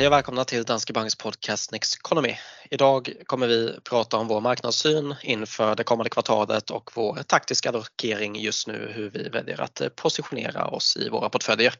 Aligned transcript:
Hej 0.00 0.06
och 0.06 0.12
välkomna 0.12 0.44
till 0.44 0.64
Danske 0.64 0.92
Banks 0.92 1.14
podcast 1.14 1.72
Next 1.72 1.96
Economy. 1.96 2.36
Idag 2.70 3.12
kommer 3.26 3.46
vi 3.46 3.78
prata 3.84 4.16
om 4.16 4.28
vår 4.28 4.40
marknadssyn 4.40 5.14
inför 5.22 5.74
det 5.74 5.84
kommande 5.84 6.10
kvartalet 6.10 6.70
och 6.70 6.90
vår 6.94 7.22
taktiska 7.26 7.68
allokering 7.68 8.36
just 8.36 8.66
nu, 8.66 8.92
hur 8.94 9.10
vi 9.10 9.28
väljer 9.28 9.60
att 9.60 9.82
positionera 9.96 10.66
oss 10.66 10.96
i 10.96 11.08
våra 11.08 11.28
portföljer. 11.28 11.74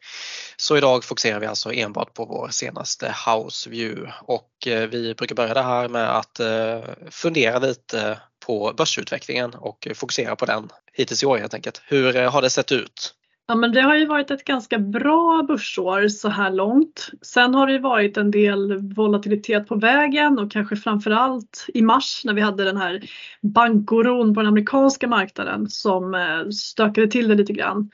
Så 0.57 0.77
idag 0.77 1.05
fokuserar 1.05 1.41
vi 1.41 1.47
alltså 1.47 1.73
enbart 1.73 2.15
på 2.15 2.25
vår 2.25 2.49
senaste 2.49 3.15
house 3.27 3.71
view 3.71 4.13
och 4.23 4.67
eh, 4.67 4.89
vi 4.89 5.15
brukar 5.15 5.35
börja 5.35 5.55
det 5.55 5.63
här 5.63 5.89
med 5.89 6.17
att 6.17 6.41
eh, 6.41 6.81
fundera 7.11 7.59
lite 7.59 8.21
på 8.47 8.75
börsutvecklingen 8.77 9.55
och 9.55 9.89
fokusera 9.95 10.37
på 10.37 10.47
den 10.47 10.69
hittills 10.93 11.23
i 11.23 11.27
år 11.27 11.39
helt 11.39 11.55
enkelt. 11.55 11.83
Hur 11.87 12.17
eh, 12.17 12.33
har 12.33 12.43
det 12.43 12.51
sett 12.51 12.73
ut? 12.73 13.15
Ja 13.47 13.55
men 13.55 13.73
det 13.73 13.81
har 13.81 13.97
ju 13.97 14.07
varit 14.07 14.31
ett 14.31 14.45
ganska 14.45 14.79
bra 14.79 15.45
börsår 15.49 16.09
så 16.09 16.29
här 16.29 16.51
långt. 16.51 17.11
Sen 17.23 17.55
har 17.55 17.67
det 17.67 17.73
ju 17.73 17.79
varit 17.79 18.17
en 18.17 18.31
del 18.31 18.79
volatilitet 18.95 19.67
på 19.67 19.75
vägen 19.75 20.39
och 20.39 20.53
kanske 20.53 20.77
framförallt 20.77 21.67
i 21.75 21.83
mars 21.83 22.23
när 22.25 22.35
vi 22.35 22.41
hade 22.41 22.65
den 22.65 22.77
här 22.77 23.01
bankoron 23.43 24.35
på 24.35 24.41
den 24.41 24.49
amerikanska 24.49 25.09
marknaden 25.09 25.69
som 25.69 26.15
eh, 26.15 26.49
stökade 26.49 27.07
till 27.07 27.29
det 27.29 27.35
lite 27.35 27.53
grann. 27.53 27.91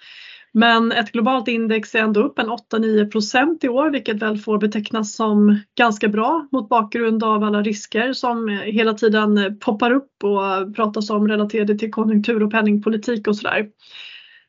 Men 0.52 0.92
ett 0.92 1.12
globalt 1.12 1.48
index 1.48 1.94
är 1.94 1.98
ändå 1.98 2.22
upp 2.22 2.38
en 2.38 2.50
8-9% 2.50 3.64
i 3.64 3.68
år 3.68 3.90
vilket 3.90 4.22
väl 4.22 4.38
får 4.38 4.58
betecknas 4.58 5.16
som 5.16 5.60
ganska 5.78 6.08
bra 6.08 6.48
mot 6.52 6.68
bakgrund 6.68 7.24
av 7.24 7.44
alla 7.44 7.62
risker 7.62 8.12
som 8.12 8.48
hela 8.48 8.94
tiden 8.94 9.58
poppar 9.60 9.90
upp 9.90 10.24
och 10.24 10.76
pratas 10.76 11.10
om 11.10 11.28
relaterade 11.28 11.78
till 11.78 11.90
konjunktur 11.90 12.42
och 12.42 12.50
penningpolitik 12.50 13.28
och 13.28 13.36
sådär. 13.36 13.66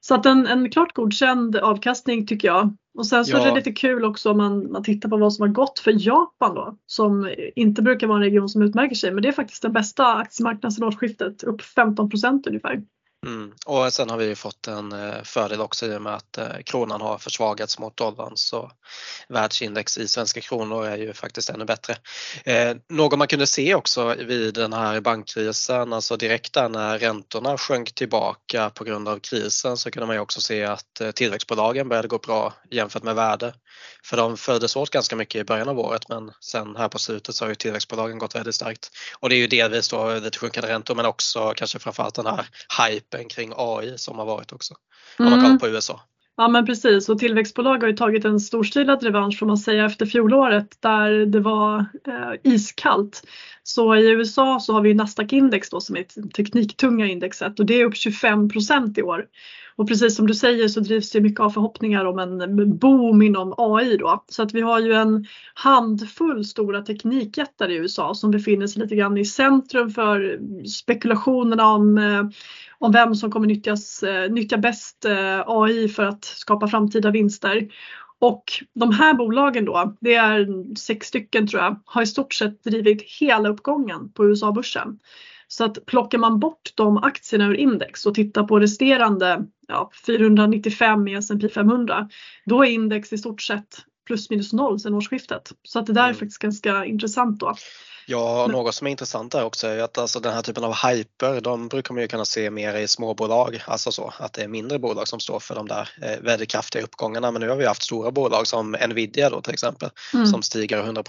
Så 0.08 0.16
att 0.16 0.26
en, 0.26 0.48
en 0.48 0.70
klart 0.72 0.94
godkänd 0.94 1.56
avkastning 1.56 2.28
tycker 2.28 2.48
jag. 2.48 2.76
Och 2.98 3.08
sen 3.08 3.26
så 3.26 3.38
ja. 3.38 3.41
är 3.41 3.50
det 3.50 3.55
lite 3.55 3.72
kul 3.72 4.05
också 4.05 4.32
om 4.32 4.38
man, 4.38 4.72
man 4.72 4.84
tittar 4.84 5.10
på 5.10 5.18
vad 5.18 5.34
som 5.34 5.41
har 5.41 5.49
gått 5.49 5.80
för 5.80 6.08
Japan 6.08 6.55
då 6.55 6.77
som 6.86 7.34
inte 7.55 7.82
brukar 7.82 8.08
vara 8.08 8.18
en 8.18 8.24
region 8.24 8.49
som 8.49 8.62
utmärker 8.62 8.96
sig 8.96 9.12
men 9.12 9.22
det 9.22 9.27
är 9.27 9.34
faktiskt 9.34 9.62
den 9.62 9.74
bästa 9.74 10.16
aktiemarknaden 10.16 10.72
sedan 10.72 10.88
årsskiftet, 10.88 11.44
upp 11.44 11.62
15% 11.62 12.48
ungefär. 12.48 12.82
Mm. 13.28 13.54
Och 13.66 13.94
sen 13.94 14.10
har 14.10 14.18
vi 14.18 14.36
fått 14.36 14.68
en 14.68 14.92
eh, 14.92 15.24
fördel 15.24 15.62
också 15.62 15.86
i 15.86 15.96
och 15.96 16.02
med 16.02 16.14
att 16.14 16.38
eh, 16.38 16.58
kronan 16.66 17.02
har 17.02 17.18
försvagats 17.18 17.80
mot 17.80 17.98
dollarn 17.98 18.32
så 18.36 18.72
världsindex 19.30 19.98
i 19.98 20.08
svenska 20.08 20.42
kronor 20.42 20.86
är 20.86 20.98
ju 20.98 21.14
faktiskt 21.14 21.50
ännu 21.50 21.66
bättre. 21.66 21.96
Eh, 22.46 22.76
något 22.90 23.20
man 23.20 23.28
kunde 23.28 23.48
se 23.48 23.76
också 23.76 24.16
vid 24.16 24.54
den 24.54 24.74
här 24.74 25.00
bankkrisen, 25.02 25.94
alltså 25.94 26.18
direkt 26.18 26.54
där 26.54 26.70
när 26.70 27.00
räntorna 27.00 27.58
sjönk 27.58 27.96
tillbaka 27.96 28.70
på 28.70 28.84
grund 28.84 29.08
av 29.08 29.20
krisen 29.20 29.78
så 29.78 29.92
kunde 29.92 30.08
man 30.08 30.16
ju 30.16 30.20
också 30.20 30.42
se 30.42 30.64
att 30.64 31.02
eh, 31.02 31.12
tillväxtbolagen 31.12 31.90
började 31.90 32.08
gå 32.08 32.18
bra 32.18 32.54
jämfört 32.72 33.04
med 33.04 33.16
värde. 33.16 33.54
För 34.04 34.18
de 34.18 34.38
följdes 34.38 34.76
åt 34.76 34.90
ganska 34.90 35.16
mycket 35.16 35.42
i 35.42 35.44
början 35.44 35.70
av 35.70 35.80
året 35.80 36.10
men 36.10 36.32
sen 36.40 36.76
här 36.76 36.90
på 36.90 37.00
slutet 37.00 37.36
så 37.36 37.46
har 37.46 37.50
ju 37.50 37.55
tillväxtbolagen 37.55 38.18
gått 38.18 38.36
väldigt 38.36 38.55
starkt. 38.55 38.92
Och 39.20 39.30
det 39.30 39.36
är 39.36 39.38
ju 39.38 39.48
delvis 39.48 39.90
då 39.90 40.14
lite 40.14 40.40
sjunkande 40.40 40.70
räntor 40.70 40.96
men 40.96 41.05
också 41.05 41.54
kanske 41.55 41.80
framförallt 41.80 42.16
den 42.16 42.26
här 42.26 42.46
hypen 42.88 43.16
kring 43.23 43.54
AI 43.57 43.98
som 43.98 44.20
har 44.20 44.26
varit 44.26 44.54
också. 44.54 44.73
Om 45.20 45.26
man 45.26 45.34
kollar 45.34 45.46
mm. 45.46 45.60
på 45.60 45.68
USA. 45.68 46.01
Ja 46.40 46.48
men 46.48 46.65
precis 46.65 47.10
och 47.10 47.20
tillväxtbolag 47.20 47.77
har 47.77 47.87
ju 47.87 47.96
tagit 47.96 48.26
en 48.26 48.40
storstilad 48.40 49.04
revansch 49.04 49.40
får 49.40 49.46
man 49.46 49.57
säga 49.57 49.85
efter 49.85 50.05
fjolåret 50.05 50.82
där 50.82 51.26
det 51.26 51.40
var 51.40 51.79
eh, 52.07 52.54
iskallt. 52.54 53.24
Så 53.63 53.96
i 53.96 54.09
USA 54.09 54.59
så 54.59 54.74
har 54.74 54.82
vi 54.82 54.93
Nasdaq-index 54.93 55.70
då 55.71 55.79
som 55.82 55.96
är 55.96 56.01
ett 56.01 56.34
tekniktunga 56.35 57.07
indexet 57.07 57.59
och 57.59 57.65
det 57.65 57.82
är 57.82 57.85
upp 57.85 57.93
25% 57.93 58.99
i 58.99 59.04
år. 59.04 59.26
Och 59.76 59.87
precis 59.87 60.15
som 60.15 60.27
du 60.27 60.34
säger 60.34 60.68
så 60.68 60.79
drivs 60.79 61.12
det 61.12 61.21
mycket 61.21 61.40
av 61.40 61.49
förhoppningar 61.49 62.05
om 62.05 62.20
en 62.20 62.77
boom 62.77 63.21
inom 63.21 63.54
AI 63.57 63.98
då. 63.98 64.24
Så 64.28 64.44
att 64.44 64.53
vi 64.53 64.62
har 64.62 64.79
ju 64.79 64.94
en 64.94 65.25
handfull 65.53 66.46
stora 66.46 66.81
teknikjättar 66.81 67.69
i 67.69 67.75
USA 67.75 68.13
som 68.13 68.31
befinner 68.31 68.68
sig 68.68 68.81
lite 68.81 68.96
grann 68.96 69.18
i 69.18 69.25
centrum 69.25 69.92
för 69.92 70.40
spekulationerna 70.68 71.68
om 71.68 71.97
eh, 71.97 72.24
om 72.80 72.92
vem 72.92 73.16
som 73.16 73.32
kommer 73.32 73.48
nyttjas, 73.48 74.04
eh, 74.04 74.32
nyttja 74.32 74.58
bäst 74.58 75.06
eh, 75.06 75.42
AI 75.46 75.88
för 75.90 76.04
att 76.04 76.26
skapa 76.26 76.68
framtida 76.68 77.12
vinster. 77.12 77.68
Och 78.20 78.44
de 78.74 78.92
här 78.92 79.14
bolagen 79.14 79.66
då, 79.66 79.96
det 80.02 80.16
är 80.16 80.48
sex 80.76 81.08
stycken 81.08 81.48
tror 81.48 81.64
jag, 81.64 81.80
har 81.86 82.02
i 82.02 82.06
stort 82.06 82.34
sett 82.34 82.64
drivit 82.64 83.02
hela 83.20 83.50
uppgången 83.50 84.12
på 84.14 84.26
USA-börsen. 84.26 85.00
Så 85.48 85.66
att 85.66 85.86
plockar 85.86 86.18
man 86.18 86.40
bort 86.40 86.72
de 86.76 86.98
aktierna 86.98 87.48
ur 87.48 87.54
index 87.54 88.06
och 88.06 88.14
tittar 88.14 88.44
på 88.44 88.60
resterande 88.60 89.46
ja, 89.68 89.92
495 90.06 91.08
i 91.08 91.14
S&P 91.14 91.50
500, 91.50 92.10
då 92.46 92.64
är 92.64 92.70
index 92.70 93.14
i 93.14 93.18
stort 93.18 93.42
sett 93.42 93.78
plus 94.06 94.30
minus 94.30 94.54
noll 94.54 94.80
sedan 94.80 94.94
årsskiftet. 94.94 95.52
Så 95.64 95.80
att 95.80 95.86
det 95.86 95.94
där 95.94 96.02
är 96.02 96.08
mm. 96.08 96.18
faktiskt 96.18 96.42
ganska 96.42 96.86
intressant 96.86 97.40
då. 97.40 97.56
Ja, 98.09 98.47
något 98.51 98.75
som 98.75 98.88
är 98.88 98.91
intressant 98.91 99.31
där 99.31 99.45
också 99.45 99.68
är 99.68 99.84
att 99.84 99.97
alltså 99.97 100.19
den 100.19 100.34
här 100.34 100.41
typen 100.41 100.63
av 100.63 100.73
hyper, 100.88 101.41
de 101.41 101.68
brukar 101.68 101.94
man 101.94 102.01
ju 102.01 102.07
kunna 102.07 102.25
se 102.25 102.50
mer 102.51 102.75
i 102.75 102.88
småbolag, 102.88 103.63
alltså 103.68 103.91
så 103.91 104.13
att 104.19 104.34
det 104.34 104.44
är 104.44 104.47
mindre 104.47 104.79
bolag 104.79 105.07
som 105.07 105.19
står 105.19 105.40
för 105.40 105.56
de 105.56 105.68
där 105.68 105.90
eh, 106.01 106.19
väldigt 106.22 106.50
kraftiga 106.50 106.84
uppgångarna. 106.84 107.31
Men 107.31 107.41
nu 107.41 107.50
har 107.50 107.56
vi 107.56 107.66
haft 107.66 107.84
stora 107.84 108.12
bolag 108.12 108.47
som 108.47 108.75
Nvidia 108.90 109.29
då 109.29 109.41
till 109.41 109.53
exempel 109.53 109.90
mm. 110.13 110.25
som 110.25 110.41
stiger 110.41 110.79
100 110.79 111.03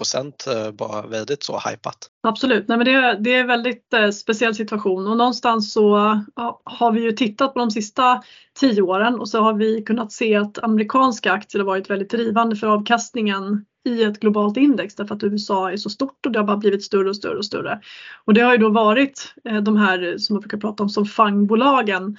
eh, 0.47 0.71
bara 0.71 1.01
väldigt 1.01 1.43
så 1.43 1.61
hypat. 1.69 1.97
Absolut, 2.27 2.67
Nej, 2.67 2.77
men 2.77 2.85
det, 2.85 3.17
det 3.19 3.35
är 3.35 3.41
en 3.41 3.47
väldigt 3.47 3.93
eh, 3.93 4.09
speciell 4.09 4.55
situation 4.55 5.07
och 5.07 5.17
någonstans 5.17 5.73
så 5.73 6.19
ja, 6.35 6.61
har 6.63 6.91
vi 6.91 7.01
ju 7.01 7.11
tittat 7.11 7.53
på 7.53 7.59
de 7.59 7.71
sista 7.71 8.23
tio 8.59 8.81
åren 8.81 9.19
och 9.19 9.29
så 9.29 9.41
har 9.41 9.53
vi 9.53 9.81
kunnat 9.81 10.11
se 10.11 10.35
att 10.35 10.63
amerikanska 10.63 11.31
aktier 11.31 11.59
har 11.59 11.67
varit 11.67 11.89
väldigt 11.89 12.11
drivande 12.11 12.55
för 12.55 12.67
avkastningen 12.67 13.65
i 13.85 14.03
ett 14.03 14.19
globalt 14.19 14.57
index 14.57 14.95
därför 14.95 15.15
att 15.15 15.23
USA 15.23 15.71
är 15.71 15.77
så 15.77 15.89
stort 15.89 16.25
och 16.25 16.31
det 16.31 16.39
har 16.39 16.45
bara 16.45 16.57
blivit 16.57 16.83
större 16.83 17.09
och 17.09 17.15
större 17.15 17.37
och 17.37 17.45
större. 17.45 17.81
Och 18.25 18.33
det 18.33 18.41
har 18.41 18.51
ju 18.51 18.57
då 18.57 18.69
varit 18.69 19.33
eh, 19.45 19.61
de 19.61 19.77
här 19.77 20.17
som 20.17 20.33
man 20.33 20.41
brukar 20.41 20.57
prata 20.57 20.83
om 20.83 20.89
som 20.89 21.05
fangbolagen 21.05 22.17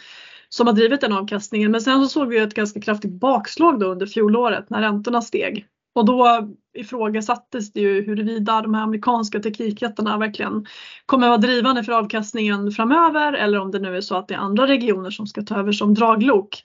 som 0.48 0.66
har 0.66 0.75
drivit 0.75 1.00
den 1.00 1.12
avkastningen. 1.12 1.71
Men 1.71 1.81
sen 1.81 2.03
så 2.03 2.09
såg 2.09 2.28
vi 2.28 2.38
ett 2.38 2.54
ganska 2.54 2.81
kraftigt 2.81 3.12
bakslag 3.12 3.81
då 3.81 3.87
under 3.87 4.06
fjolåret 4.06 4.71
när 4.71 4.81
räntorna 4.81 5.22
steg. 5.22 5.66
Och 5.94 6.04
då 6.04 6.48
ifrågasattes 6.75 7.72
det 7.72 7.81
ju 7.81 8.03
huruvida 8.03 8.62
de 8.62 8.75
här 8.75 8.82
amerikanska 8.82 9.41
teknikjättarna 9.41 10.19
verkligen 10.19 10.66
kommer 11.06 11.27
att 11.27 11.31
vara 11.31 11.38
drivande 11.38 11.84
för 11.84 11.92
avkastningen 11.92 12.72
framöver 12.72 13.32
eller 13.32 13.59
om 13.59 13.71
det 13.71 13.78
nu 13.78 13.97
är 13.97 14.00
så 14.00 14.16
att 14.16 14.28
det 14.28 14.34
är 14.34 14.38
andra 14.38 14.66
regioner 14.66 15.10
som 15.10 15.27
ska 15.27 15.42
ta 15.42 15.59
över 15.59 15.72
som 15.72 15.94
draglok. 15.94 16.62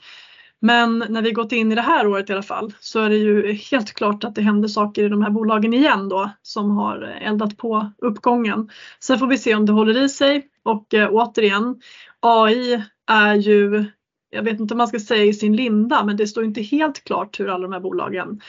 Men 0.62 1.06
när 1.10 1.22
vi 1.22 1.32
gått 1.32 1.52
in 1.52 1.72
i 1.72 1.76
det 1.76 1.82
här 1.82 2.08
året 2.08 2.30
i 2.30 2.34
alla 2.34 2.44
fall 2.44 2.74
så 2.80 3.00
är 3.00 3.10
det 3.10 3.18
ju 3.18 3.54
helt 3.54 3.94
klart 3.94 4.24
att 4.24 4.36
det 4.36 4.42
händer 4.42 4.68
saker 4.68 5.04
i 5.04 5.10
de 5.10 5.22
här 5.22 5.30
bolagen 5.30 5.74
igen 5.74 6.10
då 6.10 6.32
som 6.42 6.72
har 6.72 7.02
eldat 7.02 7.58
på 7.58 7.92
uppgången. 7.98 8.70
Sen 9.00 9.20
får 9.20 9.28
vi 9.28 9.38
se 9.38 9.56
om 9.56 9.66
det 9.66 9.72
håller 9.72 10.04
i 10.04 10.10
sig 10.10 10.48
och 10.64 10.94
eh, 10.94 11.10
återigen 11.12 11.82
AI 12.20 12.84
är 13.08 13.36
ju 13.36 13.86
jag 14.30 14.44
vet 14.44 14.60
inte 14.60 14.74
om 14.74 14.78
man 14.78 14.88
ska 14.88 15.00
säga 15.00 15.24
i 15.24 15.34
sin 15.34 15.56
linda 15.56 16.04
men 16.04 16.18
det 16.18 16.28
står 16.28 16.44
inte 16.44 16.62
helt 16.62 17.04
klart 17.04 17.40
hur 17.40 17.50
alla 17.50 17.64
de 17.64 17.74
här 17.74 17.80
bolagen 17.80 18.42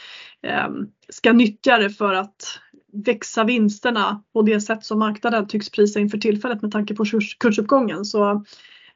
eh, 0.43 0.69
ska 1.09 1.33
nyttja 1.33 1.79
det 1.79 1.91
för 1.91 2.15
att 2.15 2.61
växa 3.05 3.45
vinsterna 3.45 4.23
på 4.33 4.43
det 4.43 4.61
sätt 4.61 4.85
som 4.85 4.99
marknaden 4.99 5.49
tycks 5.49 5.71
prisa 5.71 6.01
inför 6.01 6.19
tillfället 6.19 6.63
med 6.63 6.73
tanke 6.73 6.95
på 6.95 7.05
kursuppgången. 7.39 8.05
Så 8.05 8.45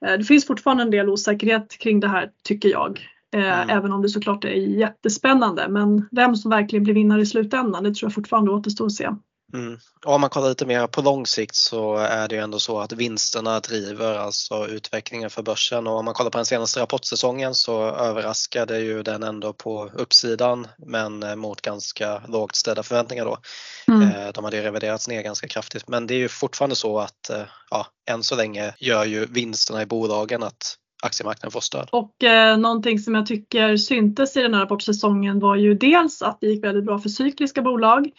det 0.01 0.25
finns 0.25 0.47
fortfarande 0.47 0.83
en 0.83 0.91
del 0.91 1.09
osäkerhet 1.09 1.79
kring 1.79 2.01
det 2.01 2.09
här 2.09 2.31
tycker 2.45 2.69
jag. 2.69 3.01
Eh, 3.35 3.61
mm. 3.61 3.79
Även 3.79 3.93
om 3.93 4.03
det 4.03 4.09
såklart 4.09 4.45
är 4.45 4.49
jättespännande. 4.49 5.69
Men 5.69 6.09
vem 6.11 6.37
som 6.37 6.51
verkligen 6.51 6.83
blir 6.85 6.95
vinnare 6.95 7.23
i 7.23 7.27
slutändan 7.27 7.85
det 7.85 7.95
tror 7.95 8.07
jag 8.07 8.15
fortfarande 8.15 8.51
återstår 8.51 8.87
att 8.87 8.93
se. 8.93 9.11
Mm. 9.55 9.79
Om 10.07 10.21
man 10.21 10.31
kollar 10.31 10.49
lite 10.49 10.67
mer 10.67 10.87
på 10.87 11.03
lång 11.03 11.27
sikt 11.27 11.55
så 11.55 11.97
är 11.97 12.29
det 12.29 12.35
ju 12.35 12.41
ändå 12.41 12.59
så 12.59 12.81
att 12.81 12.93
vinsterna 12.93 13.61
driver 13.61 14.15
alltså 14.15 14.67
utvecklingen 14.67 15.31
för 15.31 15.43
börsen 15.43 15.87
och 15.87 15.99
om 15.99 16.05
man 16.05 16.15
kollar 16.15 16.31
på 16.31 16.39
den 16.39 16.47
senaste 16.47 16.81
rapportsäsongen 16.81 17.55
så 17.55 17.83
överraskade 17.83 18.79
ju 18.79 19.03
den 19.03 19.23
ändå 19.23 19.53
på 19.53 19.91
uppsidan 19.95 20.67
men 20.79 21.39
mot 21.39 21.61
ganska 21.61 22.23
lågt 22.29 22.57
ställda 22.57 22.83
förväntningar 22.83 23.25
då. 23.25 23.39
Mm. 23.89 24.03
Eh, 24.03 24.33
de 24.35 24.45
hade 24.45 24.63
reviderats 24.63 25.09
ner 25.09 25.23
ganska 25.23 25.49
kraftigt 25.49 25.89
men 25.89 26.07
det 26.07 26.15
är 26.15 26.19
ju 26.19 26.29
fortfarande 26.29 26.77
så 26.77 26.99
att 26.99 27.31
eh, 27.31 27.43
ja, 27.71 27.87
än 28.11 28.23
så 28.23 28.37
länge 28.37 28.75
gör 28.79 29.05
ju 29.05 29.27
vinsterna 29.27 29.83
i 29.83 29.87
bolagen 29.87 30.43
att 30.43 30.77
aktiemarknaden 31.03 31.51
får 31.51 31.61
stöd. 31.61 31.89
Och 31.93 32.25
eh, 32.25 32.59
någonting 32.59 32.99
som 32.99 33.15
jag 33.15 33.27
tycker 33.27 33.77
syntes 33.77 34.37
i 34.37 34.43
den 34.43 34.55
här 34.55 34.61
rapportsäsongen 34.61 35.41
var 35.41 35.57
ju 35.57 35.75
dels 35.75 36.23
att 36.23 36.39
det 36.41 36.47
gick 36.47 36.65
väldigt 36.65 36.85
bra 36.85 36.99
för 36.99 37.09
cykliska 37.09 37.63
bolag 37.63 38.11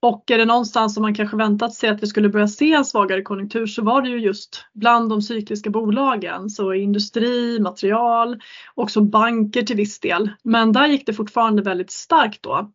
och 0.00 0.30
är 0.30 0.38
det 0.38 0.44
någonstans 0.44 0.94
som 0.94 1.02
man 1.02 1.14
kanske 1.14 1.36
väntat 1.36 1.74
sig 1.74 1.90
att 1.90 2.02
vi 2.02 2.06
skulle 2.06 2.28
börja 2.28 2.48
se 2.48 2.72
en 2.72 2.84
svagare 2.84 3.22
konjunktur 3.22 3.66
så 3.66 3.82
var 3.82 4.02
det 4.02 4.08
ju 4.08 4.18
just 4.18 4.64
bland 4.72 5.10
de 5.10 5.22
cykliska 5.22 5.70
bolagen, 5.70 6.50
så 6.50 6.74
industri, 6.74 7.60
material, 7.60 8.40
också 8.74 9.00
banker 9.00 9.62
till 9.62 9.76
viss 9.76 10.00
del. 10.00 10.30
Men 10.42 10.72
där 10.72 10.86
gick 10.86 11.06
det 11.06 11.12
fortfarande 11.12 11.62
väldigt 11.62 11.90
starkt 11.90 12.42
då. 12.42 12.70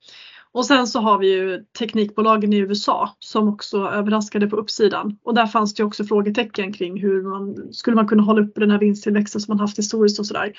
Och 0.51 0.65
sen 0.65 0.87
så 0.87 0.99
har 0.99 1.17
vi 1.17 1.27
ju 1.33 1.63
teknikbolagen 1.79 2.53
i 2.53 2.57
USA 2.57 3.15
som 3.19 3.47
också 3.47 3.77
överraskade 3.77 4.47
på 4.47 4.55
uppsidan. 4.55 5.17
Och 5.23 5.33
där 5.33 5.47
fanns 5.47 5.73
det 5.73 5.83
också 5.83 6.03
frågetecken 6.03 6.73
kring 6.73 7.01
hur 7.01 7.23
man 7.23 7.73
skulle 7.73 7.95
man 7.95 8.07
kunna 8.07 8.23
hålla 8.23 8.41
uppe 8.41 8.59
den 8.59 8.71
här 8.71 8.79
vinsttillväxten 8.79 9.41
som 9.41 9.51
man 9.51 9.59
haft 9.59 9.77
historiskt 9.77 10.19
och 10.19 10.25
sådär. 10.25 10.53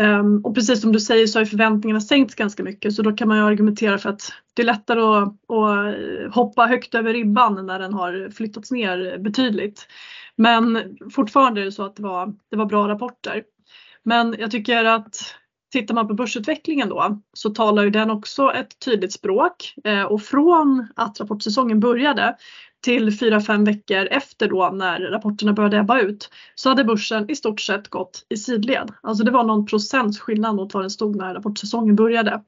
Um, 0.00 0.40
och 0.44 0.54
precis 0.54 0.80
som 0.80 0.92
du 0.92 1.00
säger 1.00 1.26
så 1.26 1.38
har 1.38 1.44
förväntningarna 1.44 2.00
sänkts 2.00 2.34
ganska 2.34 2.62
mycket 2.62 2.94
så 2.94 3.02
då 3.02 3.12
kan 3.12 3.28
man 3.28 3.36
ju 3.36 3.44
argumentera 3.44 3.98
för 3.98 4.10
att 4.10 4.32
det 4.54 4.62
är 4.62 4.66
lättare 4.66 5.00
att, 5.00 5.28
att 5.28 5.94
eh, 5.94 6.32
hoppa 6.32 6.66
högt 6.66 6.94
över 6.94 7.12
ribban 7.12 7.66
när 7.66 7.78
den 7.78 7.94
har 7.94 8.30
flyttats 8.30 8.70
ner 8.70 9.18
betydligt. 9.18 9.88
Men 10.36 10.78
fortfarande 11.12 11.60
är 11.60 11.64
det 11.64 11.72
så 11.72 11.84
att 11.84 11.96
det 11.96 12.02
var, 12.02 12.34
det 12.50 12.56
var 12.56 12.66
bra 12.66 12.88
rapporter. 12.88 13.42
Men 14.02 14.36
jag 14.38 14.50
tycker 14.50 14.84
att 14.84 15.34
tittar 15.72 15.94
man 15.94 16.08
på 16.08 16.14
börsutvecklingen 16.14 16.88
då 16.88 17.20
så 17.32 17.50
talar 17.50 17.82
ju 17.82 17.90
den 17.90 18.10
också 18.10 18.52
ett 18.52 18.78
tydligt 18.78 19.12
språk 19.12 19.74
eh, 19.84 20.02
och 20.02 20.22
från 20.22 20.86
att 20.96 21.20
rapportsäsongen 21.20 21.80
började 21.80 22.36
till 22.82 23.10
4-5 23.10 23.66
veckor 23.66 24.08
efter 24.10 24.48
då 24.48 24.70
när 24.74 25.00
rapporterna 25.00 25.52
började 25.52 25.76
ebba 25.76 26.00
ut 26.00 26.30
så 26.54 26.68
hade 26.68 26.84
börsen 26.84 27.30
i 27.30 27.36
stort 27.36 27.60
sett 27.60 27.88
gått 27.88 28.26
i 28.28 28.36
sidled. 28.36 28.90
Alltså 29.02 29.24
det 29.24 29.30
var 29.30 29.44
någon 29.44 29.66
procents 29.66 30.20
skillnad 30.20 30.56
mot 30.56 30.74
vad 30.74 30.82
den 30.82 30.90
stod 30.90 31.16
när 31.16 31.34
rapportsäsongen 31.34 31.96
började. 31.96 32.42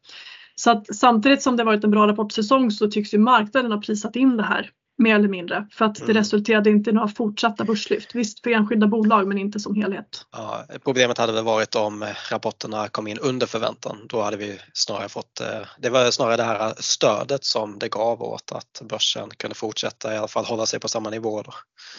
Så 0.54 0.70
att 0.70 0.96
samtidigt 0.96 1.42
som 1.42 1.56
det 1.56 1.64
varit 1.64 1.84
en 1.84 1.90
bra 1.90 2.08
rapportsäsong 2.08 2.70
så 2.70 2.90
tycks 2.90 3.14
ju 3.14 3.18
marknaden 3.18 3.72
ha 3.72 3.80
prisat 3.80 4.16
in 4.16 4.36
det 4.36 4.42
här 4.42 4.70
mer 4.98 5.14
eller 5.14 5.28
mindre 5.28 5.66
för 5.72 5.84
att 5.84 5.94
det 5.94 6.02
mm. 6.02 6.16
resulterade 6.16 6.70
inte 6.70 6.90
i 6.90 6.92
några 6.92 7.08
fortsatta 7.08 7.64
börslyft. 7.64 8.14
Visst 8.14 8.40
för 8.40 8.50
enskilda 8.50 8.86
bolag 8.86 9.28
men 9.28 9.38
inte 9.38 9.60
som 9.60 9.74
helhet. 9.74 10.26
Ja, 10.32 10.64
problemet 10.84 11.18
hade 11.18 11.32
väl 11.32 11.44
varit 11.44 11.74
om 11.74 12.04
rapporterna 12.30 12.88
kom 12.88 13.06
in 13.06 13.18
under 13.18 13.46
förväntan. 13.46 13.98
Då 14.08 14.22
hade 14.22 14.36
vi 14.36 14.58
snarare 14.72 15.08
fått, 15.08 15.40
eh, 15.40 15.66
det 15.78 15.90
var 15.90 16.10
snarare 16.10 16.36
det 16.36 16.42
här 16.42 16.74
stödet 16.76 17.44
som 17.44 17.78
det 17.78 17.88
gav 17.88 18.22
åt 18.22 18.52
att 18.52 18.82
börsen 18.88 19.30
kunde 19.30 19.54
fortsätta 19.54 20.14
i 20.14 20.16
alla 20.16 20.28
fall 20.28 20.44
hålla 20.44 20.66
sig 20.66 20.80
på 20.80 20.88
samma 20.88 21.10
nivå. 21.10 21.42
Då. 21.42 21.52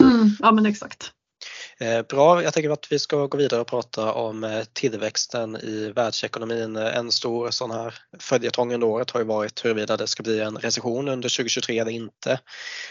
Mm, 0.06 0.30
ja 0.40 0.52
men 0.52 0.66
exakt. 0.66 1.12
Eh, 1.80 2.02
bra, 2.02 2.44
jag 2.44 2.54
tänker 2.54 2.70
att 2.70 2.92
vi 2.92 3.00
ska 3.00 3.26
gå 3.26 3.38
vidare 3.38 3.62
och 3.62 3.68
prata 3.68 4.14
om 4.14 4.44
eh, 4.44 4.64
tillväxten 4.74 5.56
i 5.56 5.92
världsekonomin. 5.96 6.76
Eh, 6.76 6.98
en 6.98 7.12
stor 7.12 7.52
sån 7.52 7.72
här 7.72 7.96
följetong 8.20 8.74
under 8.74 8.88
året 8.88 9.12
har 9.12 9.20
ju 9.20 9.26
varit 9.26 9.66
huruvida 9.66 9.98
det 9.98 10.08
ska 10.08 10.24
bli 10.24 10.40
en 10.40 10.58
recession 10.58 11.08
under 11.08 11.30
2023 11.30 11.80
eller 11.80 11.92
inte. 11.92 12.40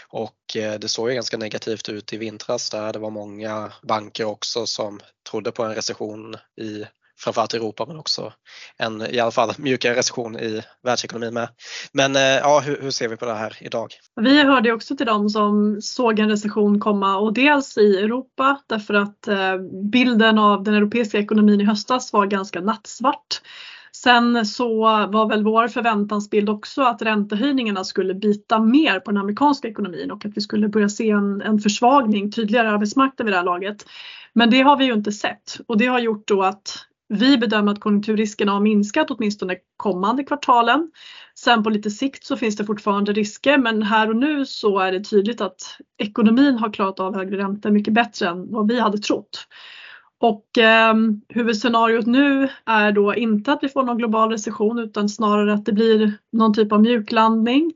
Och 0.07 0.35
det 0.53 0.91
såg 0.91 1.09
ju 1.09 1.15
ganska 1.15 1.37
negativt 1.37 1.89
ut 1.89 2.13
i 2.13 2.17
vintras 2.17 2.69
där 2.69 2.93
det 2.93 2.99
var 2.99 3.09
många 3.09 3.73
banker 3.83 4.25
också 4.25 4.65
som 4.67 4.99
trodde 5.29 5.51
på 5.51 5.63
en 5.63 5.75
recession 5.75 6.35
i 6.61 6.85
framförallt 7.17 7.53
i 7.53 7.57
Europa 7.57 7.85
men 7.87 7.97
också 7.97 8.33
en 8.77 9.01
i 9.01 9.19
alla 9.19 9.31
fall 9.31 9.53
mjukare 9.57 9.95
recession 9.95 10.39
i 10.39 10.61
världsekonomin 10.83 11.33
med. 11.33 11.49
Men 11.91 12.15
eh, 12.15 12.21
ja, 12.21 12.59
hur, 12.59 12.81
hur, 12.81 12.91
ser 12.91 13.07
vi 13.07 13.17
på 13.17 13.25
det 13.25 13.33
här 13.33 13.57
idag? 13.61 13.87
Vi 14.21 14.43
hörde 14.43 14.71
också 14.71 14.97
till 14.97 15.05
dem 15.05 15.29
som 15.29 15.81
såg 15.81 16.19
en 16.19 16.29
recession 16.29 16.79
komma 16.79 17.17
och 17.17 17.33
dels 17.33 17.77
i 17.77 17.97
Europa 17.97 18.61
därför 18.67 18.93
att 18.93 19.27
eh, 19.27 19.57
bilden 19.91 20.39
av 20.39 20.63
den 20.63 20.73
europeiska 20.73 21.19
ekonomin 21.19 21.61
i 21.61 21.65
höstas 21.65 22.13
var 22.13 22.25
ganska 22.25 22.61
nattsvart. 22.61 23.41
Sen 23.91 24.45
så 24.45 24.79
var 25.07 25.29
väl 25.29 25.43
vår 25.43 25.67
förväntansbild 25.67 26.49
också 26.49 26.81
att 26.81 27.01
räntehöjningarna 27.01 27.83
skulle 27.83 28.13
bita 28.13 28.59
mer 28.59 28.99
på 28.99 29.11
den 29.11 29.17
amerikanska 29.17 29.67
ekonomin 29.67 30.11
och 30.11 30.25
att 30.25 30.37
vi 30.37 30.41
skulle 30.41 30.67
börja 30.67 30.89
se 30.89 31.09
en, 31.09 31.41
en 31.41 31.59
försvagning, 31.59 32.31
tydligare 32.31 32.69
arbetsmarknad 32.69 33.25
vid 33.25 33.33
det 33.33 33.37
här 33.37 33.45
laget. 33.45 33.85
Men 34.33 34.49
det 34.49 34.61
har 34.61 34.77
vi 34.77 34.85
ju 34.85 34.93
inte 34.93 35.11
sett 35.11 35.57
och 35.67 35.77
det 35.77 35.85
har 35.85 35.99
gjort 35.99 36.27
då 36.27 36.43
att 36.43 36.85
vi 37.07 37.37
bedömer 37.37 37.71
att 37.71 37.79
konjunkturriskerna 37.79 38.51
har 38.51 38.59
minskat 38.59 39.11
åtminstone 39.11 39.55
kommande 39.77 40.23
kvartalen. 40.23 40.91
Sen 41.35 41.63
på 41.63 41.69
lite 41.69 41.91
sikt 41.91 42.25
så 42.25 42.37
finns 42.37 42.55
det 42.55 42.65
fortfarande 42.65 43.13
risker 43.13 43.57
men 43.57 43.83
här 43.83 44.09
och 44.09 44.15
nu 44.15 44.45
så 44.45 44.79
är 44.79 44.91
det 44.91 45.03
tydligt 45.03 45.41
att 45.41 45.77
ekonomin 45.97 46.57
har 46.57 46.73
klarat 46.73 46.99
av 46.99 47.15
högre 47.15 47.37
räntor 47.37 47.71
mycket 47.71 47.93
bättre 47.93 48.27
än 48.27 48.51
vad 48.51 48.67
vi 48.67 48.79
hade 48.79 48.97
trott. 48.97 49.47
Och 50.19 50.57
eh, 50.57 50.93
huvudscenariot 51.29 52.05
nu 52.05 52.49
är 52.65 52.91
då 52.91 53.15
inte 53.15 53.51
att 53.51 53.59
vi 53.61 53.69
får 53.69 53.83
någon 53.83 53.97
global 53.97 54.31
recession 54.31 54.79
utan 54.79 55.09
snarare 55.09 55.53
att 55.53 55.65
det 55.65 55.73
blir 55.73 56.13
någon 56.31 56.53
typ 56.53 56.71
av 56.71 56.81
mjuklandning. 56.81 57.73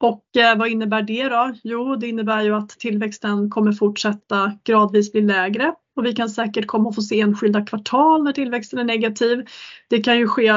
Och 0.00 0.36
eh, 0.36 0.58
vad 0.58 0.68
innebär 0.68 1.02
det 1.02 1.28
då? 1.28 1.54
Jo, 1.64 1.96
det 1.96 2.08
innebär 2.08 2.42
ju 2.42 2.54
att 2.54 2.68
tillväxten 2.68 3.50
kommer 3.50 3.72
fortsätta 3.72 4.58
gradvis 4.64 5.12
bli 5.12 5.20
lägre 5.20 5.74
och 5.96 6.06
vi 6.06 6.12
kan 6.12 6.28
säkert 6.28 6.66
komma 6.66 6.88
att 6.88 6.94
få 6.94 7.02
se 7.02 7.20
enskilda 7.20 7.64
kvartal 7.64 8.24
när 8.24 8.32
tillväxten 8.32 8.78
är 8.78 8.84
negativ. 8.84 9.44
Det 9.88 10.02
kan 10.02 10.18
ju 10.18 10.28
ske 10.28 10.52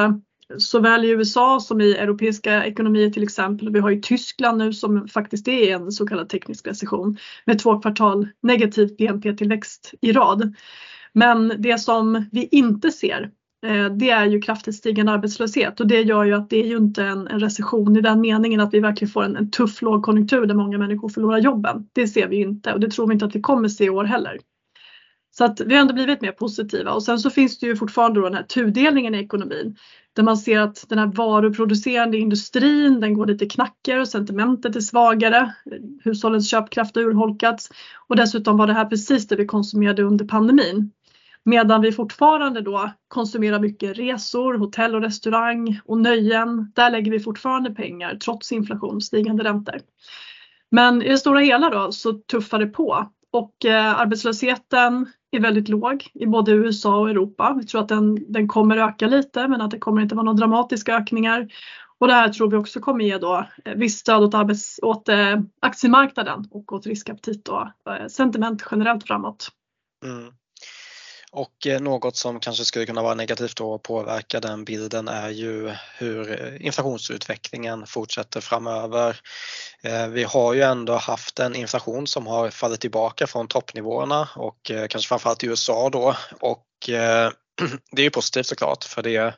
såväl 0.56 1.04
i 1.04 1.08
USA 1.08 1.60
som 1.60 1.80
i 1.80 1.92
europeiska 1.92 2.64
ekonomier 2.64 3.10
till 3.10 3.22
exempel. 3.22 3.72
Vi 3.72 3.80
har 3.80 3.90
ju 3.90 4.00
Tyskland 4.00 4.58
nu 4.58 4.72
som 4.72 5.08
faktiskt 5.08 5.48
är 5.48 5.74
en 5.74 5.92
så 5.92 6.06
kallad 6.06 6.28
teknisk 6.28 6.66
recession 6.66 7.16
med 7.44 7.58
två 7.58 7.78
kvartal 7.80 8.28
negativ 8.42 8.96
BNP-tillväxt 8.96 9.94
i 10.00 10.12
rad. 10.12 10.54
Men 11.12 11.52
det 11.58 11.78
som 11.78 12.28
vi 12.32 12.48
inte 12.50 12.90
ser 12.90 13.30
eh, 13.66 13.86
det 13.86 14.10
är 14.10 14.26
ju 14.26 14.40
kraftigt 14.40 14.74
stigande 14.74 15.12
arbetslöshet 15.12 15.80
och 15.80 15.86
det 15.86 16.02
gör 16.02 16.24
ju 16.24 16.34
att 16.34 16.50
det 16.50 16.56
är 16.56 16.66
ju 16.66 16.76
inte 16.76 17.04
en, 17.04 17.28
en 17.28 17.40
recession 17.40 17.96
i 17.96 18.00
den 18.00 18.20
meningen 18.20 18.60
att 18.60 18.74
vi 18.74 18.80
verkligen 18.80 19.12
får 19.12 19.24
en, 19.24 19.36
en 19.36 19.50
tuff 19.50 19.82
lågkonjunktur 19.82 20.46
där 20.46 20.54
många 20.54 20.78
människor 20.78 21.08
förlorar 21.08 21.38
jobben. 21.38 21.88
Det 21.92 22.08
ser 22.08 22.28
vi 22.28 22.36
inte 22.36 22.72
och 22.72 22.80
det 22.80 22.90
tror 22.90 23.06
vi 23.06 23.12
inte 23.12 23.24
att 23.24 23.36
vi 23.36 23.40
kommer 23.40 23.68
se 23.68 23.84
i 23.84 23.90
år 23.90 24.04
heller. 24.04 24.38
Så 25.38 25.44
att 25.44 25.60
vi 25.60 25.74
har 25.74 25.80
ändå 25.80 25.94
blivit 25.94 26.20
mer 26.20 26.32
positiva 26.32 26.92
och 26.92 27.02
sen 27.02 27.18
så 27.18 27.30
finns 27.30 27.58
det 27.58 27.66
ju 27.66 27.76
fortfarande 27.76 28.20
då 28.20 28.24
den 28.24 28.34
här 28.34 28.42
tudelningen 28.42 29.14
i 29.14 29.18
ekonomin 29.18 29.76
där 30.12 30.22
man 30.22 30.36
ser 30.36 30.60
att 30.60 30.84
den 30.88 30.98
här 30.98 31.06
varuproducerande 31.06 32.18
industrin 32.18 33.00
den 33.00 33.14
går 33.14 33.26
lite 33.26 33.46
knackigare 33.46 34.00
och 34.00 34.08
sentimentet 34.08 34.76
är 34.76 34.80
svagare. 34.80 35.54
Hushållens 36.04 36.50
köpkraft 36.50 36.96
har 36.96 37.02
urholkats 37.02 37.70
och 38.08 38.16
dessutom 38.16 38.56
var 38.56 38.66
det 38.66 38.72
här 38.72 38.84
precis 38.84 39.28
det 39.28 39.36
vi 39.36 39.46
konsumerade 39.46 40.02
under 40.02 40.24
pandemin. 40.24 40.90
Medan 41.44 41.80
vi 41.80 41.92
fortfarande 41.92 42.60
då 42.60 42.90
konsumerar 43.08 43.60
mycket 43.60 43.98
resor, 43.98 44.54
hotell 44.54 44.94
och 44.94 45.02
restaurang 45.02 45.80
och 45.84 45.98
nöjen. 45.98 46.72
Där 46.74 46.90
lägger 46.90 47.10
vi 47.12 47.20
fortfarande 47.20 47.70
pengar 47.70 48.14
trots 48.14 48.52
inflation 48.52 48.96
och 48.96 49.02
stigande 49.02 49.44
räntor. 49.44 49.80
Men 50.70 51.02
i 51.02 51.08
det 51.08 51.18
stora 51.18 51.40
hela 51.40 51.70
då 51.70 51.92
så 51.92 52.12
tuffar 52.12 52.58
det 52.58 52.66
på 52.66 53.08
och 53.32 53.64
eh, 53.64 54.00
arbetslösheten 54.00 55.06
är 55.30 55.40
väldigt 55.40 55.68
låg 55.68 56.10
i 56.14 56.26
både 56.26 56.52
USA 56.52 56.98
och 56.98 57.10
Europa. 57.10 57.56
Vi 57.60 57.66
tror 57.66 57.80
att 57.80 57.88
den, 57.88 58.32
den 58.32 58.48
kommer 58.48 58.76
öka 58.76 59.06
lite 59.06 59.48
men 59.48 59.60
att 59.60 59.70
det 59.70 59.78
kommer 59.78 60.02
inte 60.02 60.14
vara 60.14 60.24
några 60.24 60.38
dramatiska 60.38 60.96
ökningar. 60.96 61.48
Och 61.98 62.06
det 62.06 62.14
här 62.14 62.28
tror 62.28 62.50
vi 62.50 62.56
också 62.56 62.80
kommer 62.80 63.04
ge 63.04 63.18
då 63.18 63.46
eh, 63.64 63.74
visst 63.74 63.98
stöd 63.98 64.22
åt, 64.22 64.34
arbets, 64.34 64.80
åt 64.82 65.08
eh, 65.08 65.40
aktiemarknaden 65.60 66.48
och 66.50 66.72
åt 66.72 66.86
riskaptit 66.86 67.48
och 67.48 67.92
eh, 67.92 68.06
sentiment 68.06 68.66
generellt 68.70 69.06
framåt. 69.06 69.48
Mm. 70.04 70.32
Och 71.38 71.66
eh, 71.66 71.80
något 71.80 72.16
som 72.16 72.40
kanske 72.40 72.64
skulle 72.64 72.86
kunna 72.86 73.02
vara 73.02 73.14
negativt 73.14 73.60
och 73.60 73.82
påverka 73.82 74.40
den 74.40 74.64
bilden 74.64 75.08
är 75.08 75.30
ju 75.30 75.74
hur 75.98 76.30
eh, 76.30 76.66
inflationsutvecklingen 76.66 77.86
fortsätter 77.86 78.40
framöver. 78.40 79.20
Eh, 79.82 80.08
vi 80.08 80.24
har 80.24 80.54
ju 80.54 80.62
ändå 80.62 80.96
haft 80.96 81.38
en 81.38 81.54
inflation 81.54 82.06
som 82.06 82.26
har 82.26 82.50
fallit 82.50 82.80
tillbaka 82.80 83.26
från 83.26 83.48
toppnivåerna 83.48 84.28
och 84.36 84.58
kanske 84.64 85.08
framförallt 85.08 85.44
i 85.44 85.46
USA 85.46 85.90
då 85.90 86.16
och 86.40 86.64
det 87.92 88.02
är 88.02 88.04
ju 88.04 88.10
positivt 88.10 88.46
såklart 88.46 88.84
för 88.84 89.02
det 89.02 89.34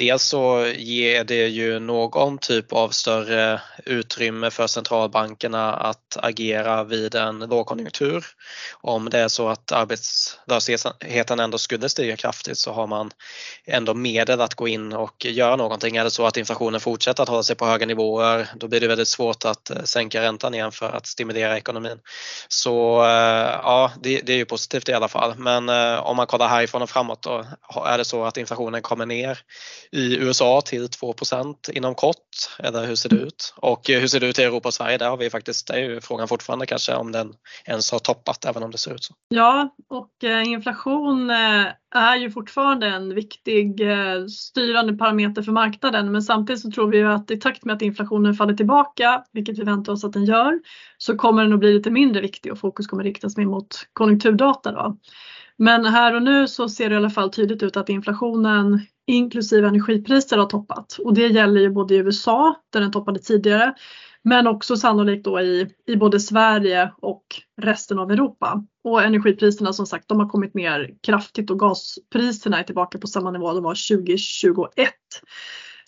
dels 0.00 0.22
så 0.22 0.66
ger 0.76 1.24
det 1.24 1.46
ju 1.46 1.78
någon 1.78 2.38
typ 2.38 2.72
av 2.72 2.88
större 2.88 3.60
utrymme 3.84 4.50
för 4.50 4.66
centralbankerna 4.66 5.74
att 5.74 6.16
agera 6.16 6.84
vid 6.84 7.14
en 7.14 7.38
lågkonjunktur. 7.38 8.26
Om 8.80 9.10
det 9.10 9.18
är 9.18 9.28
så 9.28 9.48
att 9.48 9.72
arbetslösheten 9.72 11.40
ändå 11.40 11.58
skulle 11.58 11.88
stiga 11.88 12.16
kraftigt 12.16 12.58
så 12.58 12.72
har 12.72 12.86
man 12.86 13.10
ändå 13.64 13.94
medel 13.94 14.40
att 14.40 14.54
gå 14.54 14.68
in 14.68 14.92
och 14.92 15.24
göra 15.24 15.56
någonting. 15.56 15.96
Är 15.96 16.04
det 16.04 16.10
så 16.10 16.26
att 16.26 16.36
inflationen 16.36 16.80
fortsätter 16.80 17.22
att 17.22 17.28
hålla 17.28 17.42
sig 17.42 17.56
på 17.56 17.66
höga 17.66 17.86
nivåer 17.86 18.48
då 18.54 18.68
blir 18.68 18.80
det 18.80 18.88
väldigt 18.88 19.08
svårt 19.08 19.44
att 19.44 19.70
eh, 19.70 19.82
sänka 19.82 20.22
räntan 20.22 20.54
igen 20.54 20.72
för 20.72 20.90
att 20.90 21.06
stimulera 21.06 21.56
ekonomin. 21.56 21.98
Så 22.48 23.02
eh, 23.04 23.60
ja, 23.62 23.92
det, 24.02 24.20
det 24.20 24.32
är 24.32 24.36
ju 24.36 24.44
positivt 24.44 24.88
i 24.88 24.92
alla 24.92 25.08
fall. 25.08 25.34
Men 25.38 25.68
eh, 25.68 26.06
om 26.06 26.16
man 26.16 26.26
kollar 26.26 26.48
härifrån 26.48 26.82
och 26.82 26.90
framåt 26.90 27.22
då 27.22 27.46
är 27.86 27.98
det 27.98 28.04
så 28.04 28.24
att 28.24 28.36
inflationen 28.36 28.82
kommer 28.82 29.06
ner 29.06 29.38
i 29.92 30.16
USA 30.16 30.60
till 30.60 30.86
2% 30.86 31.70
inom 31.72 31.94
kort 31.94 32.16
eller 32.58 32.86
hur 32.86 32.94
ser 32.94 33.08
det 33.08 33.16
ut? 33.16 33.54
Och 33.56 33.88
hur 33.88 34.06
ser 34.06 34.20
det 34.20 34.26
ut 34.26 34.38
i 34.38 34.42
Europa 34.42 34.68
och 34.68 34.74
Sverige? 34.74 34.98
Där 34.98 35.10
har 35.10 35.16
vi 35.16 35.30
faktiskt, 35.30 35.66
det 35.66 35.74
är 35.74 35.78
ju 35.78 36.00
frågan 36.00 36.28
fortfarande 36.28 36.66
kanske 36.66 36.94
om 36.94 37.12
den 37.12 37.32
ens 37.64 37.92
har 37.92 37.98
toppat 37.98 38.44
även 38.44 38.62
om 38.62 38.70
det 38.70 38.78
ser 38.78 38.94
ut 38.94 39.04
så. 39.04 39.14
Ja 39.28 39.74
och 39.88 40.24
eh, 40.24 40.48
inflation 40.48 41.30
eh, 41.30 41.66
är 41.94 42.16
ju 42.16 42.30
fortfarande 42.30 42.86
en 42.86 43.14
viktig 43.14 43.80
eh, 43.80 44.26
styrande 44.26 44.92
parameter 44.92 45.42
för 45.42 45.52
marknaden 45.52 46.12
men 46.12 46.22
samtidigt 46.22 46.62
så 46.62 46.70
tror 46.70 46.90
vi 46.90 46.98
ju 46.98 47.12
att 47.12 47.30
i 47.30 47.36
takt 47.36 47.64
med 47.64 47.76
att 47.76 47.82
inflationen 47.82 48.34
faller 48.34 48.54
tillbaka, 48.54 49.24
vilket 49.32 49.58
vi 49.58 49.62
väntar 49.62 49.92
oss 49.92 50.04
att 50.04 50.12
den 50.12 50.24
gör, 50.24 50.60
så 50.98 51.16
kommer 51.16 51.42
den 51.42 51.52
att 51.52 51.60
bli 51.60 51.72
lite 51.72 51.90
mindre 51.90 52.22
viktig 52.22 52.52
och 52.52 52.58
fokus 52.58 52.86
kommer 52.86 53.04
riktas 53.04 53.36
mer 53.36 53.46
mot 53.46 53.86
konjunkturdata. 53.92 54.72
Då. 54.72 54.96
Men 55.62 55.84
här 55.84 56.14
och 56.14 56.22
nu 56.22 56.48
så 56.48 56.68
ser 56.68 56.88
det 56.88 56.94
i 56.94 56.96
alla 56.96 57.10
fall 57.10 57.30
tydligt 57.30 57.62
ut 57.62 57.76
att 57.76 57.88
inflationen 57.88 58.80
inklusive 59.06 59.68
energipriser 59.68 60.38
har 60.38 60.46
toppat 60.46 60.96
och 61.04 61.14
det 61.14 61.26
gäller 61.26 61.60
ju 61.60 61.70
både 61.70 61.94
i 61.94 61.98
USA 61.98 62.54
där 62.72 62.80
den 62.80 62.92
toppade 62.92 63.18
tidigare 63.18 63.74
men 64.22 64.46
också 64.46 64.76
sannolikt 64.76 65.24
då 65.24 65.40
i, 65.40 65.74
i 65.86 65.96
både 65.96 66.20
Sverige 66.20 66.92
och 66.96 67.24
resten 67.62 67.98
av 67.98 68.10
Europa. 68.10 68.64
Och 68.84 69.02
energipriserna 69.02 69.72
som 69.72 69.86
sagt, 69.86 70.08
de 70.08 70.20
har 70.20 70.28
kommit 70.28 70.54
ner 70.54 70.90
kraftigt 71.02 71.50
och 71.50 71.58
gaspriserna 71.58 72.58
är 72.58 72.62
tillbaka 72.62 72.98
på 72.98 73.06
samma 73.06 73.30
nivå 73.30 73.52
de 73.52 73.62
var 73.62 73.96
2021. 73.96 74.90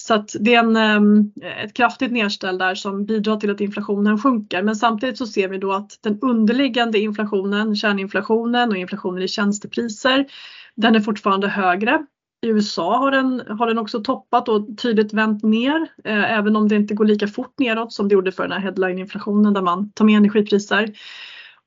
Så 0.06 0.14
att 0.14 0.36
det 0.40 0.54
är 0.54 0.58
en, 0.58 0.76
ehm, 0.76 1.32
ett 1.64 1.74
kraftigt 1.74 2.12
nedställ 2.12 2.58
där 2.58 2.74
som 2.74 3.04
bidrar 3.04 3.36
till 3.36 3.50
att 3.50 3.60
inflationen 3.60 4.18
sjunker. 4.18 4.62
Men 4.62 4.76
samtidigt 4.76 5.18
så 5.18 5.26
ser 5.26 5.48
vi 5.48 5.58
då 5.58 5.72
att 5.72 5.98
den 6.00 6.18
underliggande 6.20 6.98
inflationen, 6.98 7.76
kärninflationen 7.76 8.70
och 8.70 8.76
inflationen 8.76 9.22
i 9.22 9.28
tjänstepriser, 9.28 10.26
den 10.74 10.94
är 10.94 11.00
fortfarande 11.00 11.48
högre. 11.48 12.06
I 12.42 12.48
USA 12.48 12.96
har 12.98 13.10
den, 13.10 13.42
har 13.58 13.66
den 13.66 13.78
också 13.78 14.02
toppat 14.02 14.48
och 14.48 14.78
tydligt 14.78 15.12
vänt 15.12 15.42
ner, 15.42 15.86
eh, 16.04 16.38
även 16.38 16.56
om 16.56 16.68
det 16.68 16.76
inte 16.76 16.94
går 16.94 17.04
lika 17.04 17.28
fort 17.28 17.58
neråt 17.58 17.92
som 17.92 18.08
det 18.08 18.12
gjorde 18.12 18.32
för 18.32 18.42
den 18.42 18.52
här 18.52 18.60
headline-inflationen 18.60 19.54
där 19.54 19.62
man 19.62 19.92
tar 19.92 20.04
med 20.04 20.16
energipriser. 20.16 20.92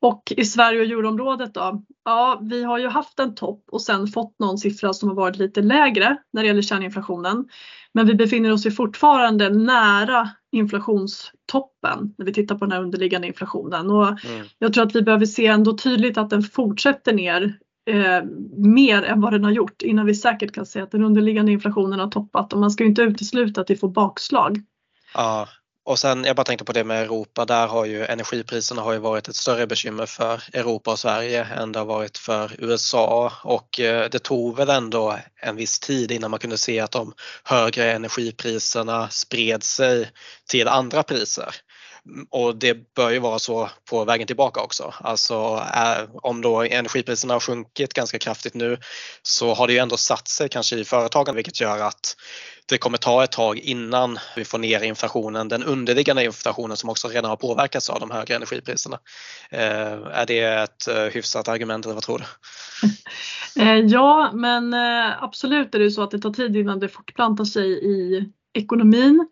Och 0.02 0.34
i 0.38 0.46
Sverige 0.46 0.80
och 0.80 0.86
euroområdet 0.86 1.54
då? 1.54 1.84
Ja, 2.06 2.40
vi 2.42 2.64
har 2.64 2.78
ju 2.78 2.88
haft 2.88 3.20
en 3.20 3.36
topp 3.36 3.64
och 3.72 3.82
sen 3.82 4.08
fått 4.08 4.40
någon 4.40 4.58
siffra 4.58 4.94
som 4.94 5.10
har 5.10 5.16
varit 5.16 5.38
lite 5.38 5.62
lägre 5.62 6.18
när 6.34 6.42
det 6.42 6.48
gäller 6.48 6.62
kärninflationen. 6.62 7.48
Men 7.94 8.08
vi 8.08 8.16
befinner 8.16 8.54
oss 8.54 8.66
ju 8.66 8.72
fortfarande 8.72 9.50
nära 9.50 10.30
inflationstoppen 10.52 12.14
när 12.18 12.26
vi 12.26 12.34
tittar 12.34 12.56
på 12.56 12.66
den 12.66 12.72
här 12.72 12.82
underliggande 12.82 13.28
inflationen. 13.28 13.90
Och 13.92 14.26
mm. 14.26 14.48
Jag 14.60 14.74
tror 14.74 14.86
att 14.86 14.96
vi 14.96 15.02
behöver 15.02 15.26
se 15.26 15.48
ändå 15.48 15.78
tydligt 15.78 16.18
att 16.18 16.30
den 16.30 16.44
fortsätter 16.44 17.14
ner 17.14 17.60
eh, 17.90 18.24
mer 18.58 19.04
än 19.04 19.22
vad 19.22 19.34
den 19.34 19.44
har 19.44 19.52
gjort 19.52 19.82
innan 19.82 20.06
vi 20.06 20.16
säkert 20.16 20.52
kan 20.52 20.66
säga 20.66 20.84
att 20.84 20.92
den 20.92 21.04
underliggande 21.04 21.52
inflationen 21.52 22.00
har 22.00 22.08
toppat 22.08 22.54
och 22.54 22.60
man 22.60 22.72
ska 22.72 22.84
ju 22.84 22.90
inte 22.90 23.02
utesluta 23.02 23.62
att 23.62 23.70
vi 23.70 23.76
får 23.76 23.90
bakslag. 23.90 24.62
Ja, 25.14 25.48
och 25.86 26.00
sen, 26.00 26.24
jag 26.24 26.36
bara 26.36 26.44
tänkte 26.44 26.66
på 26.66 26.74
det 26.74 26.84
med 26.84 27.02
Europa, 27.02 27.46
där 27.46 27.68
har 27.68 27.86
ju 27.86 28.06
energipriserna 28.06 28.82
har 28.82 28.94
ju 28.94 29.00
varit 29.00 29.28
ett 29.28 29.36
större 29.36 29.68
bekymmer 29.68 30.06
för 30.06 30.44
Europa 30.54 30.92
och 30.92 31.00
Sverige 31.00 31.44
än 31.44 31.72
det 31.72 31.80
har 31.80 31.86
varit 31.86 32.18
för 32.18 32.56
USA 32.60 33.32
och 33.44 33.80
eh, 33.80 34.10
det 34.10 34.20
tog 34.20 34.58
väl 34.58 34.70
ändå 34.70 35.20
en 35.42 35.56
viss 35.56 35.80
tid 35.80 36.12
innan 36.12 36.32
man 36.32 36.40
kunde 36.40 36.58
se 36.58 36.80
att 36.80 36.92
de 36.92 37.14
högre 37.44 37.92
energipriserna 37.92 39.10
spred 39.10 39.64
sig 39.64 40.12
till 40.50 40.68
andra 40.68 41.04
priser. 41.04 41.56
Och 42.30 42.56
det 42.56 42.94
bör 42.94 43.10
ju 43.10 43.20
vara 43.20 43.40
så 43.40 43.70
på 43.90 44.06
vägen 44.06 44.28
tillbaka 44.28 44.62
också. 44.62 44.94
Alltså 45.00 45.64
om 46.14 46.42
då 46.42 46.62
energipriserna 46.62 47.34
har 47.34 47.40
sjunkit 47.40 47.94
ganska 47.94 48.20
kraftigt 48.20 48.54
nu 48.54 48.78
så 49.22 49.54
har 49.54 49.68
det 49.68 49.74
ju 49.74 49.80
ändå 49.80 49.98
satt 49.98 50.28
sig 50.28 50.50
kanske 50.50 50.76
i 50.76 50.84
företagen 50.84 51.36
vilket 51.36 51.62
gör 51.62 51.80
att 51.80 52.16
det 52.68 52.78
kommer 52.78 52.98
ta 52.98 53.24
ett 53.24 53.32
tag 53.32 53.58
innan 53.58 54.18
vi 54.36 54.46
får 54.46 54.58
ner 54.58 54.84
inflationen, 54.84 55.48
den 55.48 55.64
underliggande 55.64 56.24
inflationen 56.24 56.78
som 56.78 56.90
också 56.90 57.08
redan 57.08 57.30
har 57.30 57.38
påverkats 57.38 57.90
av 57.90 58.00
de 58.00 58.12
högre 58.12 58.36
energipriserna. 58.36 59.00
Eh, 59.50 59.94
är 60.12 60.26
det 60.26 60.40
ett 60.40 60.88
eh, 60.88 61.04
hyfsat 61.04 61.48
argument 61.48 61.86
eller 61.86 61.94
vad 61.94 62.04
tror 62.04 62.18
du? 62.18 62.26
Eh, 63.60 63.80
ja, 63.80 64.32
men 64.34 64.74
eh, 64.74 65.24
absolut 65.24 65.76
är 65.76 65.80
det 65.80 65.92
så 65.92 66.04
att 66.04 66.12
det 66.12 66.20
tar 66.20 66.34
tid 66.34 66.56
innan 66.56 66.80
det 66.80 66.90
fortplantar 66.90 67.46
sig 67.46 67.68
i 67.72 68.30
ekonomin. 68.54 69.28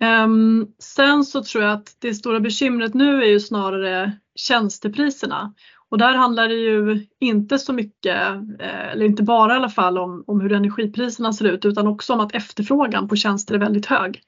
Ehm, 0.00 0.66
sen 0.78 1.24
så 1.24 1.42
tror 1.42 1.64
jag 1.64 1.72
att 1.72 1.96
det 1.98 2.14
stora 2.14 2.40
bekymret 2.40 2.94
nu 2.94 3.22
är 3.22 3.28
ju 3.28 3.40
snarare 3.40 4.12
tjänstepriserna. 4.34 5.54
Och 5.90 5.98
där 5.98 6.14
handlar 6.14 6.48
det 6.48 6.54
ju 6.54 7.06
inte 7.20 7.58
så 7.58 7.72
mycket, 7.72 8.16
eh, 8.60 8.88
eller 8.92 9.06
inte 9.06 9.22
bara 9.22 9.52
i 9.52 9.56
alla 9.56 9.68
fall 9.68 9.98
om, 9.98 10.24
om 10.26 10.40
hur 10.40 10.52
energipriserna 10.52 11.32
ser 11.32 11.44
ut 11.44 11.64
utan 11.64 11.86
också 11.86 12.12
om 12.12 12.20
att 12.20 12.34
efterfrågan 12.34 13.08
på 13.08 13.16
tjänster 13.16 13.54
är 13.54 13.58
väldigt 13.58 13.86
hög. 13.86 14.22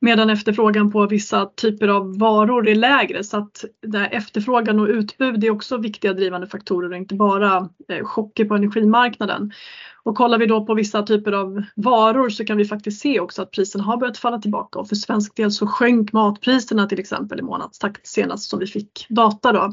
Medan 0.00 0.30
efterfrågan 0.30 0.90
på 0.90 1.06
vissa 1.06 1.46
typer 1.46 1.88
av 1.88 2.18
varor 2.18 2.68
är 2.68 2.74
lägre 2.74 3.24
så 3.24 3.36
att 3.36 3.64
där 3.86 4.08
efterfrågan 4.12 4.80
och 4.80 4.88
utbud 4.88 5.44
är 5.44 5.50
också 5.50 5.76
viktiga 5.76 6.12
drivande 6.12 6.46
faktorer 6.46 6.90
och 6.90 6.96
inte 6.96 7.14
bara 7.14 7.68
eh, 7.88 8.04
chocker 8.04 8.44
på 8.44 8.54
energimarknaden. 8.54 9.52
Och 10.02 10.16
kollar 10.16 10.38
vi 10.38 10.46
då 10.46 10.66
på 10.66 10.74
vissa 10.74 11.02
typer 11.02 11.32
av 11.32 11.62
varor 11.76 12.28
så 12.28 12.44
kan 12.44 12.56
vi 12.56 12.64
faktiskt 12.64 13.00
se 13.00 13.20
också 13.20 13.42
att 13.42 13.50
priserna 13.50 13.84
har 13.84 13.96
börjat 13.96 14.18
falla 14.18 14.38
tillbaka 14.38 14.78
och 14.78 14.88
för 14.88 14.96
svensk 14.96 15.36
del 15.36 15.50
så 15.50 15.66
sjönk 15.66 16.12
matpriserna 16.12 16.86
till 16.86 17.00
exempel 17.00 17.38
i 17.38 17.42
månadstakt 17.42 18.06
senast 18.06 18.50
som 18.50 18.58
vi 18.58 18.66
fick 18.66 19.06
data 19.08 19.52
då. 19.52 19.72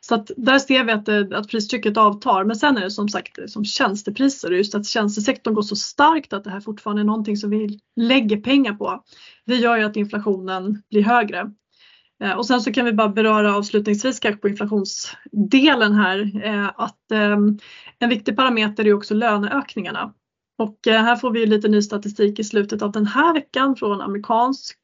Så 0.00 0.14
att 0.14 0.30
där 0.36 0.58
ser 0.58 0.84
vi 0.84 0.92
att, 0.92 1.08
eh, 1.08 1.38
att 1.38 1.48
pristrycket 1.48 1.96
avtar. 1.96 2.44
Men 2.44 2.56
sen 2.56 2.76
är 2.76 2.80
det 2.80 2.90
som 2.90 3.08
sagt 3.08 3.38
eh, 3.38 3.46
som 3.46 3.64
tjänstepriser 3.64 4.50
och 4.50 4.56
just 4.56 4.74
att 4.74 4.86
tjänstesektorn 4.86 5.54
går 5.54 5.62
så 5.62 5.76
starkt 5.76 6.32
att 6.32 6.44
det 6.44 6.50
här 6.50 6.60
fortfarande 6.60 7.02
är 7.02 7.04
någonting 7.04 7.36
som 7.36 7.50
vi 7.50 7.80
lägger 7.96 8.36
pengar 8.36 8.72
på. 8.72 9.04
Det 9.46 9.54
gör 9.54 9.76
ju 9.76 9.84
att 9.84 9.96
inflationen 9.96 10.82
blir 10.90 11.02
högre. 11.02 11.50
Eh, 12.22 12.32
och 12.32 12.46
sen 12.46 12.60
så 12.60 12.72
kan 12.72 12.84
vi 12.84 12.92
bara 12.92 13.08
beröra 13.08 13.56
avslutningsvis 13.56 14.20
kanske 14.20 14.40
på 14.40 14.48
inflationsdelen 14.48 15.94
här 15.94 16.30
att 16.76 17.12
ehm, 17.12 17.58
en 17.98 18.08
viktig 18.08 18.36
parameter 18.36 18.86
är 18.86 18.94
också 18.94 19.14
löneökningarna. 19.14 20.14
Och 20.58 20.78
här 20.86 21.16
får 21.16 21.30
vi 21.30 21.46
lite 21.46 21.68
ny 21.68 21.82
statistik 21.82 22.38
i 22.38 22.44
slutet 22.44 22.82
av 22.82 22.92
den 22.92 23.06
här 23.06 23.34
veckan 23.34 23.76
från, 23.76 24.00
amerikansk, 24.00 24.78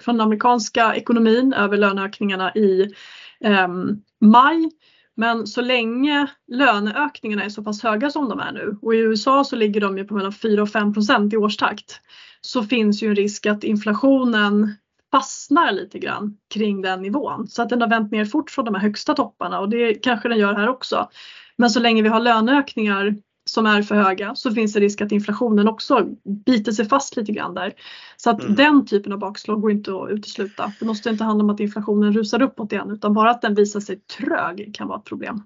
från 0.00 0.16
den 0.16 0.20
amerikanska 0.20 0.94
ekonomin 0.94 1.52
över 1.52 1.76
löneökningarna 1.76 2.54
i 2.54 2.94
Ehm, 3.44 4.02
maj. 4.20 4.70
Men 5.16 5.46
så 5.46 5.60
länge 5.60 6.26
löneökningarna 6.52 7.44
är 7.44 7.48
så 7.48 7.62
pass 7.62 7.82
höga 7.82 8.10
som 8.10 8.28
de 8.28 8.40
är 8.40 8.52
nu 8.52 8.78
och 8.82 8.94
i 8.94 8.98
USA 8.98 9.44
så 9.44 9.56
ligger 9.56 9.80
de 9.80 9.98
ju 9.98 10.04
på 10.04 10.14
mellan 10.14 10.32
4 10.32 10.62
och 10.62 10.68
5 10.68 10.94
procent 10.94 11.32
i 11.32 11.36
årstakt 11.36 12.00
så 12.40 12.62
finns 12.62 13.02
ju 13.02 13.08
en 13.08 13.16
risk 13.16 13.46
att 13.46 13.64
inflationen 13.64 14.74
fastnar 15.10 15.72
lite 15.72 15.98
grann 15.98 16.36
kring 16.54 16.82
den 16.82 17.02
nivån 17.02 17.46
så 17.46 17.62
att 17.62 17.68
den 17.68 17.80
har 17.80 17.88
vänt 17.88 18.12
ner 18.12 18.24
fort 18.24 18.50
från 18.50 18.64
de 18.64 18.74
här 18.74 18.82
högsta 18.82 19.14
topparna 19.14 19.60
och 19.60 19.68
det 19.68 19.94
kanske 19.94 20.28
den 20.28 20.38
gör 20.38 20.54
här 20.54 20.68
också. 20.68 21.08
Men 21.56 21.70
så 21.70 21.80
länge 21.80 22.02
vi 22.02 22.08
har 22.08 22.20
löneökningar 22.20 23.16
som 23.44 23.66
är 23.66 23.82
för 23.82 23.94
höga 23.94 24.34
så 24.34 24.54
finns 24.54 24.72
det 24.72 24.80
risk 24.80 25.00
att 25.00 25.12
inflationen 25.12 25.68
också 25.68 26.06
biter 26.46 26.72
sig 26.72 26.88
fast 26.88 27.16
lite 27.16 27.32
grann 27.32 27.54
där. 27.54 27.72
Så 28.16 28.30
att 28.30 28.42
mm. 28.42 28.54
den 28.54 28.86
typen 28.86 29.12
av 29.12 29.18
bakslag 29.18 29.60
går 29.60 29.70
inte 29.70 29.90
att 29.90 30.10
utesluta. 30.10 30.72
Det 30.80 30.84
måste 30.84 31.10
inte 31.10 31.24
handla 31.24 31.44
om 31.44 31.50
att 31.50 31.60
inflationen 31.60 32.12
rusar 32.12 32.42
uppåt 32.42 32.72
igen 32.72 32.90
utan 32.90 33.14
bara 33.14 33.30
att 33.30 33.42
den 33.42 33.54
visar 33.54 33.80
sig 33.80 33.96
trög 33.96 34.74
kan 34.74 34.88
vara 34.88 34.98
ett 34.98 35.04
problem. 35.04 35.42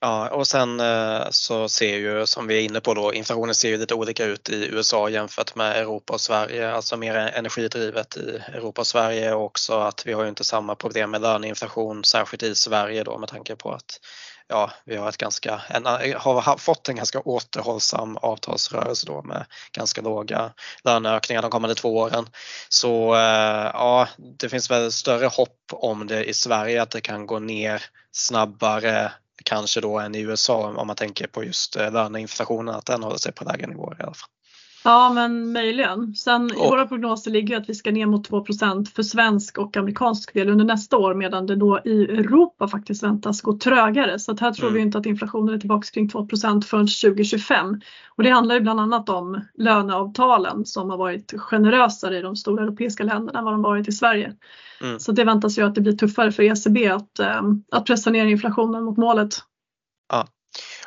Ja, 0.00 0.28
och 0.28 0.46
sen 0.46 0.80
eh, 0.80 1.26
så 1.30 1.68
ser 1.68 1.98
ju 1.98 2.26
som 2.26 2.46
vi 2.46 2.58
är 2.58 2.62
inne 2.62 2.80
på 2.80 2.94
då, 2.94 3.14
inflationen 3.14 3.54
ser 3.54 3.68
ju 3.68 3.76
lite 3.76 3.94
olika 3.94 4.24
ut 4.24 4.50
i 4.50 4.68
USA 4.72 5.08
jämfört 5.08 5.54
med 5.54 5.76
Europa 5.76 6.12
och 6.12 6.20
Sverige, 6.20 6.72
alltså 6.72 6.96
mer 6.96 7.14
energidrivet 7.14 8.16
i 8.16 8.42
Europa 8.52 8.80
och 8.80 8.86
Sverige 8.86 9.34
och 9.34 9.44
också 9.44 9.78
att 9.78 10.06
vi 10.06 10.12
har 10.12 10.22
ju 10.22 10.28
inte 10.28 10.44
samma 10.44 10.74
problem 10.74 11.10
med 11.10 11.20
löneinflation, 11.20 12.04
särskilt 12.04 12.42
i 12.42 12.54
Sverige 12.54 13.04
då 13.04 13.18
med 13.18 13.28
tanke 13.28 13.56
på 13.56 13.72
att 13.72 14.00
ja, 14.48 14.70
vi 14.84 14.96
har, 14.96 15.08
ett 15.08 15.16
ganska, 15.16 15.62
en, 15.68 15.86
har 15.86 16.56
fått 16.58 16.88
en 16.88 16.96
ganska 16.96 17.20
återhållsam 17.20 18.16
avtalsrörelse 18.16 19.06
då 19.06 19.22
med 19.22 19.46
ganska 19.72 20.02
låga 20.02 20.52
löneökningar 20.84 21.42
de 21.42 21.50
kommande 21.50 21.74
två 21.74 21.96
åren. 21.96 22.28
Så 22.68 23.14
eh, 23.14 23.70
ja, 23.74 24.08
det 24.38 24.48
finns 24.48 24.70
väl 24.70 24.92
större 24.92 25.26
hopp 25.26 25.60
om 25.70 26.06
det 26.06 26.24
i 26.24 26.34
Sverige 26.34 26.82
att 26.82 26.90
det 26.90 27.00
kan 27.00 27.26
gå 27.26 27.38
ner 27.38 27.82
snabbare 28.12 29.12
kanske 29.44 29.80
då 29.80 29.98
än 29.98 30.14
i 30.14 30.20
USA 30.20 30.74
om 30.76 30.86
man 30.86 30.96
tänker 30.96 31.26
på 31.26 31.44
just 31.44 31.76
eh, 31.76 31.92
löneinflationen, 31.92 32.74
att 32.74 32.86
den 32.86 33.02
håller 33.02 33.18
sig 33.18 33.32
på 33.32 33.44
lägre 33.44 33.66
nivåer 33.66 33.96
i 34.00 34.02
alla 34.02 34.14
fall. 34.14 34.30
Ja 34.84 35.12
men 35.14 35.52
möjligen. 35.52 36.14
Sen 36.14 36.50
i 36.50 36.56
våra 36.56 36.86
prognoser 36.86 37.30
ligger 37.30 37.56
att 37.56 37.68
vi 37.68 37.74
ska 37.74 37.90
ner 37.90 38.06
mot 38.06 38.30
2% 38.30 38.94
för 38.94 39.02
svensk 39.02 39.58
och 39.58 39.76
amerikansk 39.76 40.34
del 40.34 40.48
under 40.48 40.64
nästa 40.64 40.96
år 40.96 41.14
medan 41.14 41.46
det 41.46 41.56
då 41.56 41.80
i 41.84 42.02
Europa 42.02 42.68
faktiskt 42.68 43.02
väntas 43.02 43.40
gå 43.40 43.58
trögare. 43.58 44.18
Så 44.18 44.32
att 44.32 44.40
här 44.40 44.52
tror 44.52 44.66
mm. 44.66 44.74
vi 44.74 44.80
inte 44.80 44.98
att 44.98 45.06
inflationen 45.06 45.54
är 45.54 45.58
tillbaka 45.58 45.86
kring 45.94 46.08
2% 46.08 46.62
förrän 46.62 46.86
2025. 46.86 47.80
Och 48.16 48.22
det 48.22 48.30
handlar 48.30 48.54
ju 48.54 48.60
bland 48.60 48.80
annat 48.80 49.08
om 49.08 49.40
löneavtalen 49.54 50.66
som 50.66 50.90
har 50.90 50.96
varit 50.96 51.34
generösare 51.36 52.18
i 52.18 52.22
de 52.22 52.36
stora 52.36 52.62
europeiska 52.62 53.04
länderna 53.04 53.38
än 53.38 53.44
vad 53.44 53.54
de 53.54 53.62
varit 53.62 53.88
i 53.88 53.92
Sverige. 53.92 54.34
Mm. 54.80 54.98
Så 54.98 55.12
det 55.12 55.24
väntas 55.24 55.58
ju 55.58 55.62
att 55.62 55.74
det 55.74 55.80
blir 55.80 55.96
tuffare 55.96 56.32
för 56.32 56.42
ECB 56.42 56.88
att, 56.88 57.18
eh, 57.18 57.42
att 57.72 57.86
pressa 57.86 58.10
ner 58.10 58.26
inflationen 58.26 58.84
mot 58.84 58.96
målet. 58.96 59.34
Ja. 60.12 60.26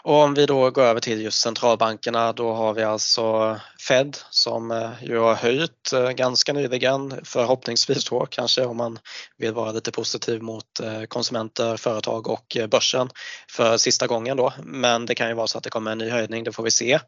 Och 0.03 0.15
om 0.15 0.33
vi 0.33 0.45
då 0.45 0.71
går 0.71 0.83
över 0.83 0.99
till 0.99 1.21
just 1.21 1.41
centralbankerna 1.41 2.33
då 2.33 2.53
har 2.53 2.73
vi 2.73 2.83
alltså 2.83 3.59
Fed 3.87 4.17
som 4.29 4.71
eh, 4.71 4.89
ju 5.01 5.17
har 5.17 5.35
höjt 5.35 5.93
eh, 5.93 6.09
ganska 6.09 6.53
nyligen 6.53 7.13
förhoppningsvis 7.23 8.09
då 8.09 8.25
kanske 8.25 8.65
om 8.65 8.77
man 8.77 8.99
vill 9.37 9.53
vara 9.53 9.71
lite 9.71 9.91
positiv 9.91 10.41
mot 10.41 10.79
eh, 10.83 11.03
konsumenter, 11.03 11.77
företag 11.77 12.27
och 12.27 12.57
börsen 12.71 13.09
för 13.49 13.77
sista 13.77 14.07
gången 14.07 14.37
då. 14.37 14.53
Men 14.63 15.05
det 15.05 15.15
kan 15.15 15.27
ju 15.27 15.33
vara 15.33 15.47
så 15.47 15.57
att 15.57 15.63
det 15.63 15.69
kommer 15.69 15.91
en 15.91 15.97
ny 15.97 16.09
höjning, 16.09 16.43
det 16.43 16.51
får 16.51 16.63
vi 16.63 16.71
se. 16.71 16.99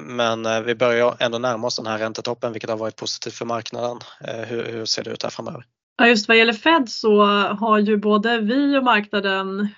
Men 0.00 0.64
vi 0.64 0.74
börjar 0.74 1.16
ändå 1.18 1.38
närma 1.38 1.66
oss 1.66 1.76
den 1.76 1.86
här 1.86 1.98
räntetoppen 1.98 2.52
vilket 2.52 2.70
har 2.70 2.76
varit 2.76 2.96
positivt 2.96 3.34
för 3.34 3.44
marknaden. 3.44 3.98
Hur, 4.20 4.64
hur 4.64 4.84
ser 4.84 5.04
det 5.04 5.10
ut 5.10 5.22
här 5.22 5.30
framöver? 5.30 5.64
Ja, 5.98 6.06
just 6.08 6.28
vad 6.28 6.36
gäller 6.36 6.52
Fed 6.52 6.88
så 6.88 7.24
har 7.60 7.78
ju 7.78 7.96
både 7.96 8.38
vi 8.38 8.78
och 8.78 8.84
marknaden 8.84 9.68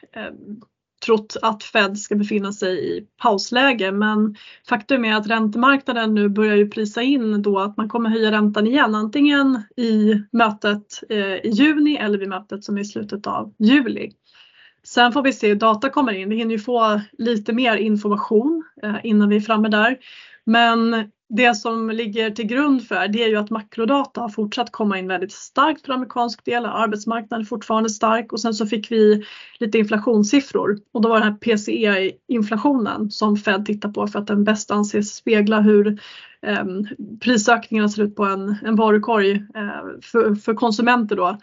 trott 1.08 1.36
att 1.42 1.62
Fed 1.62 1.98
ska 1.98 2.14
befinna 2.14 2.52
sig 2.52 2.98
i 2.98 3.06
pausläge 3.22 3.92
men 3.92 4.36
faktum 4.68 5.04
är 5.04 5.14
att 5.14 5.26
räntemarknaden 5.26 6.14
nu 6.14 6.28
börjar 6.28 6.56
ju 6.56 6.70
prisa 6.70 7.02
in 7.02 7.42
då 7.42 7.58
att 7.58 7.76
man 7.76 7.88
kommer 7.88 8.10
höja 8.10 8.32
räntan 8.32 8.66
igen 8.66 8.94
antingen 8.94 9.62
i 9.76 10.22
mötet 10.32 11.02
eh, 11.08 11.18
i 11.18 11.50
juni 11.52 11.96
eller 11.96 12.18
vid 12.18 12.28
mötet 12.28 12.64
som 12.64 12.76
är 12.76 12.80
i 12.80 12.84
slutet 12.84 13.26
av 13.26 13.54
juli. 13.58 14.12
Sen 14.84 15.12
får 15.12 15.22
vi 15.22 15.32
se 15.32 15.48
hur 15.48 15.54
data 15.54 15.90
kommer 15.90 16.12
in. 16.12 16.28
Vi 16.28 16.36
hinner 16.36 16.52
ju 16.52 16.58
få 16.58 17.00
lite 17.18 17.52
mer 17.52 17.76
information 17.76 18.64
eh, 18.82 18.96
innan 19.02 19.28
vi 19.28 19.36
är 19.36 19.40
framme 19.40 19.68
där. 19.68 19.96
Men 20.44 21.10
det 21.28 21.54
som 21.54 21.90
ligger 21.90 22.30
till 22.30 22.46
grund 22.46 22.88
för 22.88 23.08
det 23.08 23.24
är 23.24 23.28
ju 23.28 23.36
att 23.36 23.50
makrodata 23.50 24.20
har 24.20 24.28
fortsatt 24.28 24.72
komma 24.72 24.98
in 24.98 25.08
väldigt 25.08 25.32
starkt 25.32 25.86
för 25.86 25.92
amerikansk 25.92 26.44
del. 26.44 26.66
Arbetsmarknaden 26.66 27.40
är 27.40 27.46
fortfarande 27.46 27.90
stark 27.90 28.32
och 28.32 28.40
sen 28.40 28.54
så 28.54 28.66
fick 28.66 28.90
vi 28.90 29.24
lite 29.58 29.78
inflationssiffror 29.78 30.78
och 30.92 31.02
då 31.02 31.08
var 31.08 31.18
det 31.18 31.24
här 31.24 31.32
PCE-inflationen 31.32 33.10
som 33.10 33.36
Fed 33.36 33.66
tittar 33.66 33.88
på 33.88 34.06
för 34.06 34.18
att 34.18 34.26
den 34.26 34.44
bäst 34.44 34.70
anses 34.70 35.14
spegla 35.14 35.60
hur 35.60 36.00
eh, 36.42 36.64
prisökningarna 37.20 37.88
ser 37.88 38.02
ut 38.02 38.16
på 38.16 38.24
en, 38.24 38.56
en 38.64 38.76
varukorg 38.76 39.32
eh, 39.32 40.00
för, 40.02 40.34
för 40.34 40.54
konsumenter 40.54 41.16
då. 41.16 41.38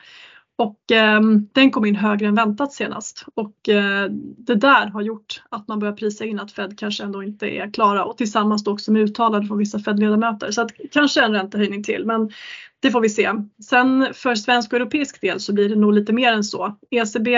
Och 0.57 0.91
eh, 0.91 1.21
den 1.53 1.71
kom 1.71 1.85
in 1.85 1.95
högre 1.95 2.27
än 2.27 2.35
väntat 2.35 2.73
senast 2.73 3.25
och 3.35 3.69
eh, 3.69 4.09
det 4.37 4.55
där 4.55 4.87
har 4.87 5.01
gjort 5.01 5.43
att 5.49 5.67
man 5.67 5.79
börjar 5.79 5.93
prisa 5.93 6.25
in 6.25 6.39
att 6.39 6.51
Fed 6.51 6.79
kanske 6.79 7.03
ändå 7.03 7.23
inte 7.23 7.47
är 7.47 7.73
klara 7.73 8.05
och 8.05 8.17
tillsammans 8.17 8.63
då 8.63 8.71
också 8.71 8.91
med 8.91 9.01
uttalanden 9.01 9.47
från 9.47 9.57
vissa 9.57 9.79
Fed-ledamöter. 9.79 10.51
Så 10.51 10.61
att 10.61 10.71
kanske 10.91 11.21
en 11.23 11.33
räntehöjning 11.33 11.83
till 11.83 12.05
men 12.05 12.31
det 12.79 12.91
får 12.91 13.01
vi 13.01 13.09
se. 13.09 13.31
Sen 13.63 14.07
för 14.13 14.35
svensk 14.35 14.73
och 14.73 14.77
europeisk 14.77 15.21
del 15.21 15.39
så 15.39 15.53
blir 15.53 15.69
det 15.69 15.75
nog 15.75 15.93
lite 15.93 16.13
mer 16.13 16.33
än 16.33 16.43
så. 16.43 16.77
ECB 16.89 17.29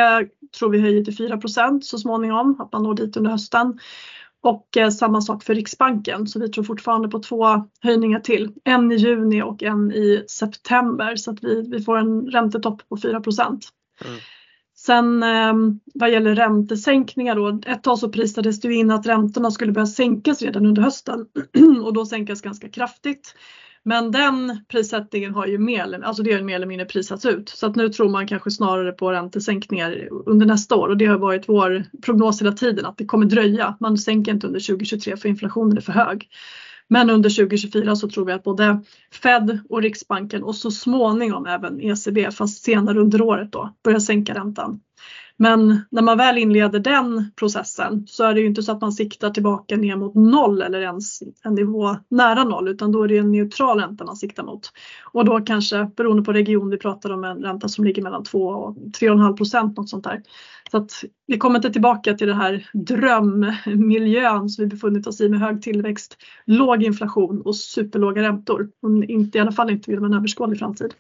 tror 0.60 0.70
vi 0.70 0.82
höjer 0.82 1.04
till 1.04 1.18
4% 1.18 1.82
så 1.82 1.98
småningom, 1.98 2.62
att 2.62 2.72
man 2.72 2.84
når 2.84 2.94
dit 2.94 3.18
under 3.18 3.32
hösten. 3.32 3.80
Och 4.44 4.78
eh, 4.78 4.90
samma 4.90 5.22
sak 5.22 5.44
för 5.44 5.56
Riksbanken 5.56 6.28
så 6.28 6.40
vi 6.40 6.50
tror 6.50 6.64
fortfarande 6.64 7.10
på 7.10 7.20
två 7.20 7.46
höjningar 7.82 8.20
till. 8.20 8.52
En 8.64 8.92
i 8.92 8.96
juni 8.96 9.42
och 9.42 9.64
en 9.64 9.92
i 9.92 10.26
september 10.30 11.16
så 11.16 11.32
att 11.32 11.44
vi, 11.44 11.70
vi 11.72 11.82
får 11.82 11.98
en 11.98 12.28
räntetopp 12.28 12.90
på 12.90 12.98
4 12.98 13.10
mm. 13.12 13.60
Sen 14.76 15.24
eh, 15.24 15.54
vad 15.94 16.12
gäller 16.12 16.36
räntesänkningar 16.36 17.36
då, 17.36 17.62
ett 17.66 17.84
tag 17.84 18.00
så 18.00 18.10
prisades 18.10 18.62
det 18.62 18.74
in 18.74 18.92
att 18.92 19.08
räntorna 19.08 19.52
skulle 19.52 19.72
börja 19.72 19.88
sänkas 19.88 20.42
redan 20.42 20.66
under 20.66 20.82
hösten 20.82 21.26
och 21.84 21.94
då 21.94 22.06
sänkas 22.06 22.42
ganska 22.42 22.70
kraftigt. 22.70 23.36
Men 23.88 24.12
den 24.12 24.60
prissättningen 24.68 25.34
har 25.34 25.48
ju 25.48 25.58
mer, 25.58 26.02
alltså 26.04 26.24
det 26.24 26.34
har 26.34 26.42
mer 26.42 26.56
eller 26.56 26.68
mindre 26.68 26.86
prisats 26.86 27.26
ut. 27.26 27.50
Så 27.50 27.66
att 27.66 27.76
nu 27.76 27.90
tror 27.90 28.10
man 28.10 28.28
kanske 28.28 28.52
snarare 28.52 28.92
på 28.92 29.12
räntesänkningar 29.12 30.10
under 30.26 30.46
nästa 30.46 30.76
år 30.76 30.88
och 30.88 30.98
det 30.98 31.06
har 31.06 31.18
varit 31.18 31.50
vår 31.50 31.84
prognos 32.02 32.42
hela 32.42 32.52
tiden 32.52 32.86
att 32.86 32.98
det 32.98 33.06
kommer 33.06 33.26
dröja. 33.26 33.78
Man 33.80 33.98
sänker 33.98 34.32
inte 34.32 34.48
under 34.48 34.60
2023 34.60 35.18
för 35.18 35.30
inflationen 35.30 35.78
är 35.78 35.82
för 35.82 35.92
hög. 35.92 36.28
Men 36.88 37.10
under 37.10 37.30
2024 37.30 37.96
så 37.96 38.10
tror 38.10 38.26
vi 38.26 38.34
att 38.34 38.44
både 38.44 38.84
Fed 39.12 39.60
och 39.70 39.82
Riksbanken 39.82 40.44
och 40.44 40.56
så 40.56 40.72
småningom 40.72 41.46
även 41.46 41.82
ECB, 41.82 42.32
fast 42.32 42.64
senare 42.64 43.00
under 43.00 43.22
året 43.22 43.52
då, 43.52 43.76
börjar 43.84 44.00
sänka 44.00 44.34
räntan. 44.34 44.80
Men 45.38 45.82
när 45.92 46.02
man 46.02 46.18
väl 46.18 46.38
inleder 46.38 46.80
den 46.80 47.32
processen 47.36 48.04
så 48.08 48.24
är 48.24 48.34
det 48.34 48.40
ju 48.40 48.48
inte 48.48 48.64
så 48.64 48.72
att 48.72 48.82
man 48.82 48.92
siktar 48.92 49.30
tillbaka 49.30 49.76
ner 49.76 49.96
mot 49.96 50.16
noll 50.16 50.62
eller 50.62 50.82
ens 50.82 51.20
en 51.44 51.54
nivå 51.54 51.98
nära 52.10 52.44
noll 52.44 52.68
utan 52.68 52.92
då 52.92 53.04
är 53.04 53.08
det 53.08 53.18
en 53.18 53.32
neutral 53.32 53.80
ränta 53.80 54.06
man 54.06 54.16
siktar 54.16 54.44
mot. 54.44 54.72
Och 55.14 55.26
då 55.26 55.40
kanske 55.42 55.92
beroende 55.96 56.24
på 56.24 56.34
region 56.34 56.70
vi 56.70 56.78
pratar 56.78 57.12
om 57.12 57.24
en 57.24 57.38
ränta 57.38 57.68
som 57.68 57.86
ligger 57.86 58.02
mellan 58.04 58.24
2 58.24 58.48
och 58.48 58.76
3,5 58.76 59.38
procent 59.38 59.78
något 59.78 59.90
sånt 59.90 60.04
där. 60.04 60.22
Så 60.72 60.78
att 60.78 60.92
vi 61.28 61.38
kommer 61.38 61.56
inte 61.56 61.70
tillbaka 61.70 62.14
till 62.14 62.28
den 62.28 62.38
här 62.38 62.70
drömmiljön 62.74 64.50
som 64.50 64.64
vi 64.64 64.70
befunnit 64.70 65.08
oss 65.08 65.22
i 65.22 65.30
med 65.30 65.40
hög 65.40 65.62
tillväxt, 65.62 66.18
låg 66.46 66.84
inflation 66.84 67.42
och 67.42 67.56
superlåga 67.56 68.22
räntor. 68.22 68.70
Inte, 69.08 69.38
I 69.38 69.42
alla 69.42 69.52
fall 69.52 69.70
inte 69.70 69.92
inom 69.92 70.06
en 70.06 70.14
överskådlig 70.14 70.60
framtid. 70.60 70.94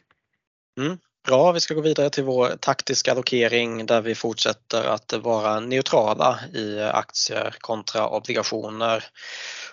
Mm. 0.80 0.98
Bra, 1.28 1.52
vi 1.52 1.60
ska 1.60 1.74
gå 1.74 1.82
vidare 1.82 2.10
till 2.10 2.24
vår 2.24 2.48
taktiska 2.48 3.12
allokering 3.12 3.86
där 3.86 4.02
vi 4.02 4.16
fortsätter 4.16 4.84
att 4.84 5.14
vara 5.14 5.60
neutrala 5.60 6.40
i 6.54 6.80
aktier 6.82 7.56
kontra 7.60 8.10
obligationer. 8.10 9.04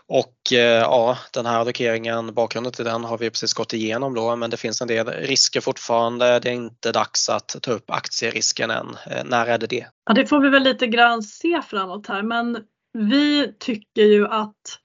Och 0.06 0.52
eh, 0.52 0.80
ja, 0.80 1.18
den 1.32 1.46
här 1.46 1.58
allokeringen, 1.58 2.34
bakgrunden 2.34 2.72
till 2.72 2.84
den 2.84 3.04
har 3.04 3.18
vi 3.18 3.30
precis 3.30 3.54
gått 3.54 3.72
igenom 3.72 4.14
då 4.14 4.36
men 4.36 4.50
det 4.50 4.56
finns 4.56 4.80
en 4.80 4.88
del 4.88 5.06
risker 5.06 5.60
fortfarande. 5.60 6.38
Det 6.38 6.48
är 6.48 6.54
inte 6.54 6.92
dags 6.92 7.28
att 7.28 7.56
ta 7.62 7.70
upp 7.70 7.90
aktierisken 7.90 8.70
än. 8.70 8.96
Eh, 9.06 9.24
när 9.24 9.46
är 9.46 9.58
det 9.58 9.66
det? 9.66 9.86
Ja, 10.06 10.14
det 10.14 10.26
får 10.26 10.40
vi 10.40 10.48
väl 10.48 10.62
lite 10.62 10.86
grann 10.86 11.22
se 11.22 11.62
framåt 11.62 12.06
här 12.06 12.22
men 12.22 12.58
vi 12.92 13.54
tycker 13.58 14.02
ju 14.02 14.26
att 14.26 14.78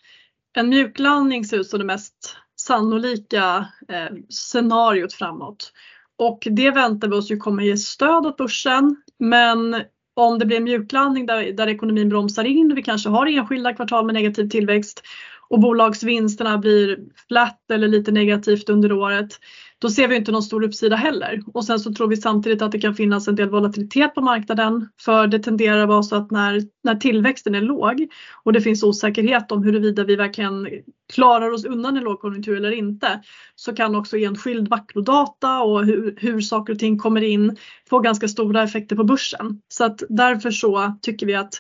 en 0.54 0.70
mjuklandning 0.70 1.46
ser 1.46 1.58
ut 1.58 1.70
som 1.70 1.80
det 1.80 1.86
mest 1.86 2.36
sannolika 2.62 3.68
eh, 3.90 4.16
scenariot 4.30 5.14
framåt. 5.14 5.72
Och 6.20 6.48
det 6.52 6.72
väntar 6.72 7.08
vi 7.08 7.16
oss 7.16 7.32
ju 7.32 7.38
kommer 7.38 7.64
ge 7.64 7.78
stöd 7.78 8.26
åt 8.26 8.38
börsen. 8.38 8.96
Men 9.20 9.82
om 10.14 10.40
det 10.40 10.46
blir 10.46 10.58
en 10.58 10.64
mjuklandning 10.64 11.26
där, 11.26 11.54
där 11.54 11.68
ekonomin 11.68 12.10
bromsar 12.10 12.44
in 12.44 12.72
och 12.72 12.78
vi 12.78 12.84
kanske 12.84 13.10
har 13.10 13.26
enskilda 13.26 13.74
kvartal 13.74 14.06
med 14.06 14.14
negativ 14.14 14.50
tillväxt 14.50 15.02
och 15.50 15.60
bolagsvinsterna 15.60 16.58
blir 16.58 16.98
flat 17.28 17.72
eller 17.72 17.88
lite 17.88 18.12
negativt 18.12 18.70
under 18.70 18.92
året 18.92 19.40
då 19.82 19.90
ser 19.90 20.08
vi 20.08 20.16
inte 20.16 20.32
någon 20.32 20.44
stor 20.44 20.64
uppsida 20.64 20.96
heller. 20.96 21.42
Och 21.54 21.66
sen 21.66 21.80
så 21.80 21.94
tror 21.94 22.08
vi 22.08 22.18
samtidigt 22.18 22.62
att 22.62 22.72
det 22.72 22.80
kan 22.80 22.96
finnas 22.96 23.28
en 23.28 23.36
del 23.36 23.50
volatilitet 23.50 24.16
på 24.16 24.22
marknaden. 24.22 24.90
För 25.02 25.28
det 25.28 25.40
tenderar 25.40 25.82
att 25.82 25.90
vara 25.90 26.04
så 26.04 26.16
att 26.16 26.32
när, 26.32 26.62
när 26.84 26.96
tillväxten 26.96 27.56
är 27.56 27.62
låg 27.62 28.08
och 28.44 28.54
det 28.54 28.62
finns 28.62 28.84
osäkerhet 28.84 29.52
om 29.52 29.64
huruvida 29.64 30.04
vi 30.04 30.16
verkligen 30.16 30.68
klarar 31.14 31.52
oss 31.52 31.66
undan 31.66 31.98
en 31.98 32.04
lågkonjunktur 32.04 32.58
eller 32.58 32.72
inte 32.72 33.22
så 33.56 33.76
kan 33.76 33.96
också 33.96 34.18
enskild 34.18 34.70
makrodata 34.70 35.62
och 35.62 35.86
hur, 35.86 36.16
hur 36.20 36.42
saker 36.42 36.74
och 36.74 36.80
ting 36.80 36.98
kommer 36.98 37.22
in 37.22 37.58
få 37.90 38.00
ganska 38.00 38.28
stora 38.28 38.64
effekter 38.64 38.96
på 38.96 39.04
börsen. 39.04 39.62
Så 39.70 39.86
att 39.86 40.04
därför 40.10 40.52
så 40.52 40.98
tycker 41.02 41.26
vi 41.26 41.36
att 41.36 41.54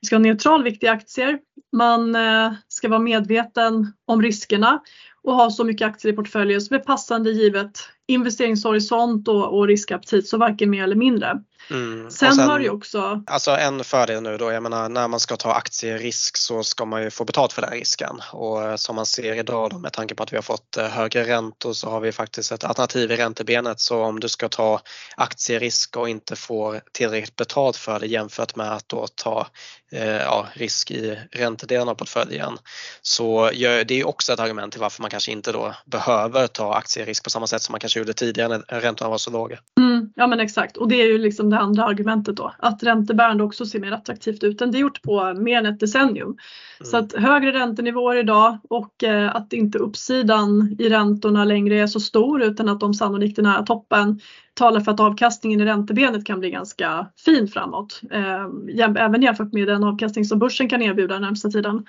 vi 0.00 0.06
ska 0.06 0.16
ha 0.16 0.20
neutral 0.20 0.62
vikt 0.62 0.82
i 0.82 0.88
aktier. 0.88 1.38
Man 1.72 2.14
eh, 2.14 2.52
ska 2.68 2.88
vara 2.88 3.00
medveten 3.00 3.92
om 4.06 4.22
riskerna 4.22 4.80
och 5.24 5.34
ha 5.34 5.50
så 5.50 5.64
mycket 5.64 5.86
aktier 5.86 6.12
i 6.12 6.16
portföljen 6.16 6.60
som 6.60 6.76
är 6.76 6.80
passande 6.80 7.30
givet 7.30 7.88
investeringshorisont 8.12 9.28
och, 9.28 9.58
och 9.58 9.66
riskaptit, 9.66 10.28
så 10.28 10.36
varken 10.36 10.70
mer 10.70 10.84
eller 10.84 10.96
mindre. 10.96 11.40
Mm. 11.70 12.10
Sen, 12.10 12.34
sen 12.34 12.48
har 12.48 12.58
det 12.58 12.64
ju 12.64 12.70
också... 12.70 13.22
Alltså 13.26 13.50
en 13.50 13.84
fördel 13.84 14.22
nu 14.22 14.36
då, 14.36 14.52
jag 14.52 14.62
menar 14.62 14.88
när 14.88 15.08
man 15.08 15.20
ska 15.20 15.36
ta 15.36 15.52
aktierisk 15.52 16.36
så 16.36 16.64
ska 16.64 16.84
man 16.84 17.02
ju 17.02 17.10
få 17.10 17.24
betalt 17.24 17.52
för 17.52 17.62
den 17.62 17.70
risken 17.70 18.20
och 18.32 18.80
som 18.80 18.96
man 18.96 19.06
ser 19.06 19.34
idag 19.34 19.70
då, 19.70 19.78
med 19.78 19.92
tanke 19.92 20.14
på 20.14 20.22
att 20.22 20.32
vi 20.32 20.36
har 20.36 20.42
fått 20.42 20.76
eh, 20.76 20.86
högre 20.86 21.24
räntor 21.24 21.72
så 21.72 21.90
har 21.90 22.00
vi 22.00 22.12
faktiskt 22.12 22.52
ett 22.52 22.64
alternativ 22.64 23.12
i 23.12 23.16
räntebenet 23.16 23.80
så 23.80 24.02
om 24.02 24.20
du 24.20 24.28
ska 24.28 24.48
ta 24.48 24.80
aktierisk 25.16 25.96
och 25.96 26.08
inte 26.08 26.36
får 26.36 26.80
tillräckligt 26.92 27.36
betalt 27.36 27.76
för 27.76 28.00
det 28.00 28.06
jämfört 28.06 28.56
med 28.56 28.72
att 28.72 28.88
då 28.88 29.06
ta 29.14 29.46
eh, 29.92 30.06
ja, 30.06 30.46
risk 30.52 30.90
i 30.90 31.18
räntedelen 31.32 31.88
av 31.88 31.94
portföljen 31.94 32.58
så 33.02 33.50
det 33.86 33.90
är 33.90 34.06
också 34.06 34.32
ett 34.32 34.40
argument 34.40 34.72
till 34.72 34.80
varför 34.80 35.02
man 35.02 35.10
kanske 35.10 35.32
inte 35.32 35.52
då 35.52 35.74
behöver 35.86 36.46
ta 36.46 36.74
aktierisk 36.74 37.24
på 37.24 37.30
samma 37.30 37.46
sätt 37.46 37.62
som 37.62 37.72
man 37.72 37.80
kanske 37.80 38.00
gjorde 38.02 38.12
tidigare 38.12 38.48
när 38.48 38.80
räntorna 38.80 39.10
var 39.10 39.18
så 39.18 39.30
låga. 39.30 39.58
Mm, 39.80 40.12
ja 40.16 40.26
men 40.26 40.40
exakt 40.40 40.76
och 40.76 40.88
det 40.88 41.02
är 41.02 41.06
ju 41.06 41.18
liksom 41.18 41.50
det 41.50 41.58
andra 41.58 41.84
argumentet 41.84 42.36
då 42.36 42.52
att 42.58 42.82
räntebärande 42.82 43.44
också 43.44 43.66
ser 43.66 43.80
mer 43.80 43.92
attraktivt 43.92 44.44
ut 44.44 44.60
än 44.60 44.70
det 44.70 44.78
gjort 44.78 45.02
på 45.02 45.34
mer 45.34 45.58
än 45.58 45.66
ett 45.66 45.80
decennium. 45.80 46.26
Mm. 46.26 46.38
Så 46.82 46.96
att 46.96 47.12
högre 47.12 47.52
räntenivåer 47.52 48.16
idag 48.16 48.58
och 48.70 49.04
eh, 49.04 49.36
att 49.36 49.52
inte 49.52 49.78
uppsidan 49.78 50.76
i 50.78 50.88
räntorna 50.88 51.44
längre 51.44 51.78
är 51.78 51.86
så 51.86 52.00
stor 52.00 52.42
utan 52.42 52.68
att 52.68 52.80
de 52.80 52.94
sannolikt 52.94 53.38
är 53.38 53.42
nära 53.42 53.62
toppen 53.62 54.20
talar 54.54 54.80
för 54.80 54.92
att 54.92 55.00
avkastningen 55.00 55.60
i 55.60 55.64
räntebenet 55.64 56.26
kan 56.26 56.40
bli 56.40 56.50
ganska 56.50 57.06
fin 57.24 57.48
framåt. 57.48 58.00
Eh, 58.10 58.46
även 58.96 59.22
jämfört 59.22 59.52
med 59.52 59.68
den 59.68 59.84
avkastning 59.84 60.24
som 60.24 60.38
börsen 60.38 60.68
kan 60.68 60.82
erbjuda 60.82 61.14
den 61.14 61.22
närmsta 61.22 61.50
tiden. 61.50 61.86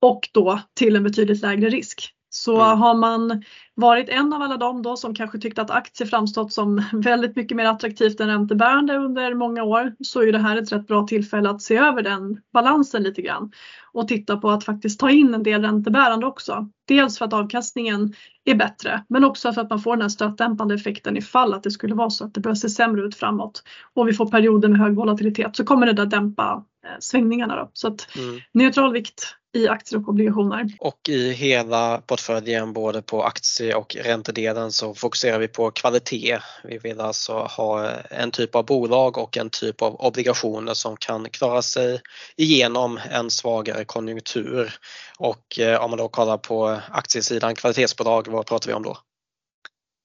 Och 0.00 0.28
då 0.32 0.60
till 0.74 0.96
en 0.96 1.02
betydligt 1.02 1.42
lägre 1.42 1.68
risk. 1.68 2.14
Så 2.32 2.62
mm. 2.62 2.78
har 2.78 2.94
man 2.94 3.42
varit 3.74 4.08
en 4.08 4.32
av 4.32 4.42
alla 4.42 4.56
dem 4.56 4.82
då 4.82 4.96
som 4.96 5.14
kanske 5.14 5.38
tyckte 5.38 5.62
att 5.62 5.70
aktier 5.70 6.08
framstått 6.08 6.52
som 6.52 6.84
väldigt 6.92 7.36
mycket 7.36 7.56
mer 7.56 7.64
attraktivt 7.64 8.20
än 8.20 8.28
räntebärande 8.28 8.96
under 8.96 9.34
många 9.34 9.62
år 9.62 9.94
så 10.00 10.22
är 10.22 10.32
det 10.32 10.38
här 10.38 10.56
ett 10.56 10.72
rätt 10.72 10.86
bra 10.86 11.06
tillfälle 11.06 11.50
att 11.50 11.62
se 11.62 11.76
över 11.76 12.02
den 12.02 12.40
balansen 12.52 13.02
lite 13.02 13.22
grann 13.22 13.52
och 13.92 14.08
titta 14.08 14.36
på 14.36 14.50
att 14.50 14.64
faktiskt 14.64 15.00
ta 15.00 15.10
in 15.10 15.34
en 15.34 15.42
del 15.42 15.62
räntebärande 15.62 16.26
också. 16.26 16.68
Dels 16.88 17.18
för 17.18 17.24
att 17.24 17.32
avkastningen 17.32 18.14
är 18.44 18.54
bättre 18.54 19.04
men 19.08 19.24
också 19.24 19.52
för 19.52 19.60
att 19.60 19.70
man 19.70 19.80
får 19.80 19.92
den 19.92 20.02
här 20.02 20.08
stötdämpande 20.08 20.74
effekten 20.74 21.16
ifall 21.16 21.54
att 21.54 21.62
det 21.62 21.70
skulle 21.70 21.94
vara 21.94 22.10
så 22.10 22.24
att 22.24 22.34
det 22.34 22.40
börjar 22.40 22.54
se 22.54 22.68
sämre 22.68 23.02
ut 23.02 23.14
framåt 23.14 23.62
och 23.94 24.08
vi 24.08 24.12
får 24.12 24.26
perioder 24.26 24.68
med 24.68 24.80
hög 24.80 24.94
volatilitet 24.94 25.56
så 25.56 25.64
kommer 25.64 25.86
det 25.86 25.92
där 25.92 26.06
dämpa 26.06 26.64
eh, 26.84 26.90
svängningarna. 27.00 27.56
Då. 27.56 27.70
Så 27.72 27.88
att 27.88 28.16
mm. 28.16 28.40
neutral 28.52 28.92
vikt 28.92 29.36
i 29.52 29.68
aktier 29.68 30.00
och 30.00 30.08
obligationer. 30.08 30.66
Och 30.78 31.08
i 31.08 31.32
hela 31.32 32.00
portföljen 32.06 32.72
både 32.72 33.02
på 33.02 33.22
aktie 33.22 33.74
och 33.74 33.96
räntedelen 33.96 34.72
så 34.72 34.94
fokuserar 34.94 35.38
vi 35.38 35.48
på 35.48 35.70
kvalitet. 35.70 36.38
Vi 36.64 36.78
vill 36.78 37.00
alltså 37.00 37.32
ha 37.32 37.90
en 38.10 38.30
typ 38.30 38.54
av 38.54 38.66
bolag 38.66 39.18
och 39.18 39.36
en 39.36 39.50
typ 39.50 39.82
av 39.82 39.94
obligationer 39.94 40.74
som 40.74 40.96
kan 40.96 41.30
klara 41.30 41.62
sig 41.62 42.00
igenom 42.36 43.00
en 43.10 43.30
svagare 43.30 43.84
konjunktur. 43.84 44.74
Och 45.18 45.58
eh, 45.58 45.84
om 45.84 45.90
man 45.90 45.98
då 45.98 46.08
kollar 46.08 46.38
på 46.38 46.80
aktiesidan, 46.90 47.54
kvalitetsbolag, 47.54 48.28
vad 48.28 48.46
pratar 48.46 48.68
vi 48.68 48.74
om 48.74 48.82
då? 48.82 48.96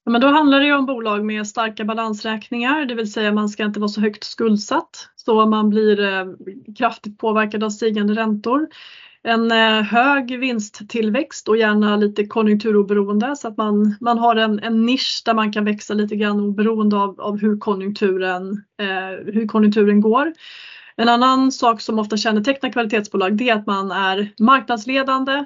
men 0.05 0.21
då 0.21 0.27
handlar 0.27 0.59
det 0.59 0.73
om 0.73 0.85
bolag 0.85 1.25
med 1.25 1.47
starka 1.47 1.85
balansräkningar, 1.85 2.85
det 2.85 2.95
vill 2.95 3.11
säga 3.11 3.31
man 3.31 3.49
ska 3.49 3.65
inte 3.65 3.79
vara 3.79 3.87
så 3.87 4.01
högt 4.01 4.23
skuldsatt 4.23 5.09
så 5.15 5.45
man 5.45 5.69
blir 5.69 5.99
eh, 5.99 6.25
kraftigt 6.77 7.17
påverkad 7.17 7.63
av 7.63 7.69
stigande 7.69 8.13
räntor. 8.13 8.67
En 9.27 9.51
eh, 9.51 9.81
hög 9.81 10.39
vinsttillväxt 10.39 11.49
och 11.49 11.57
gärna 11.57 11.95
lite 11.95 12.25
konjunkturoberoende 12.25 13.35
så 13.35 13.47
att 13.47 13.57
man, 13.57 13.95
man 14.01 14.17
har 14.17 14.35
en, 14.35 14.59
en 14.59 14.85
nisch 14.85 15.21
där 15.25 15.33
man 15.33 15.51
kan 15.51 15.65
växa 15.65 15.93
lite 15.93 16.15
grann 16.15 16.39
oberoende 16.39 16.97
av, 16.97 17.21
av 17.21 17.37
hur, 17.37 17.57
konjunkturen, 17.57 18.63
eh, 18.79 19.33
hur 19.33 19.47
konjunkturen 19.47 20.01
går. 20.01 20.33
En 20.95 21.09
annan 21.09 21.51
sak 21.51 21.81
som 21.81 21.99
ofta 21.99 22.17
kännetecknar 22.17 22.71
kvalitetsbolag 22.71 23.37
det 23.37 23.49
är 23.49 23.55
att 23.55 23.67
man 23.67 23.91
är 23.91 24.33
marknadsledande 24.39 25.45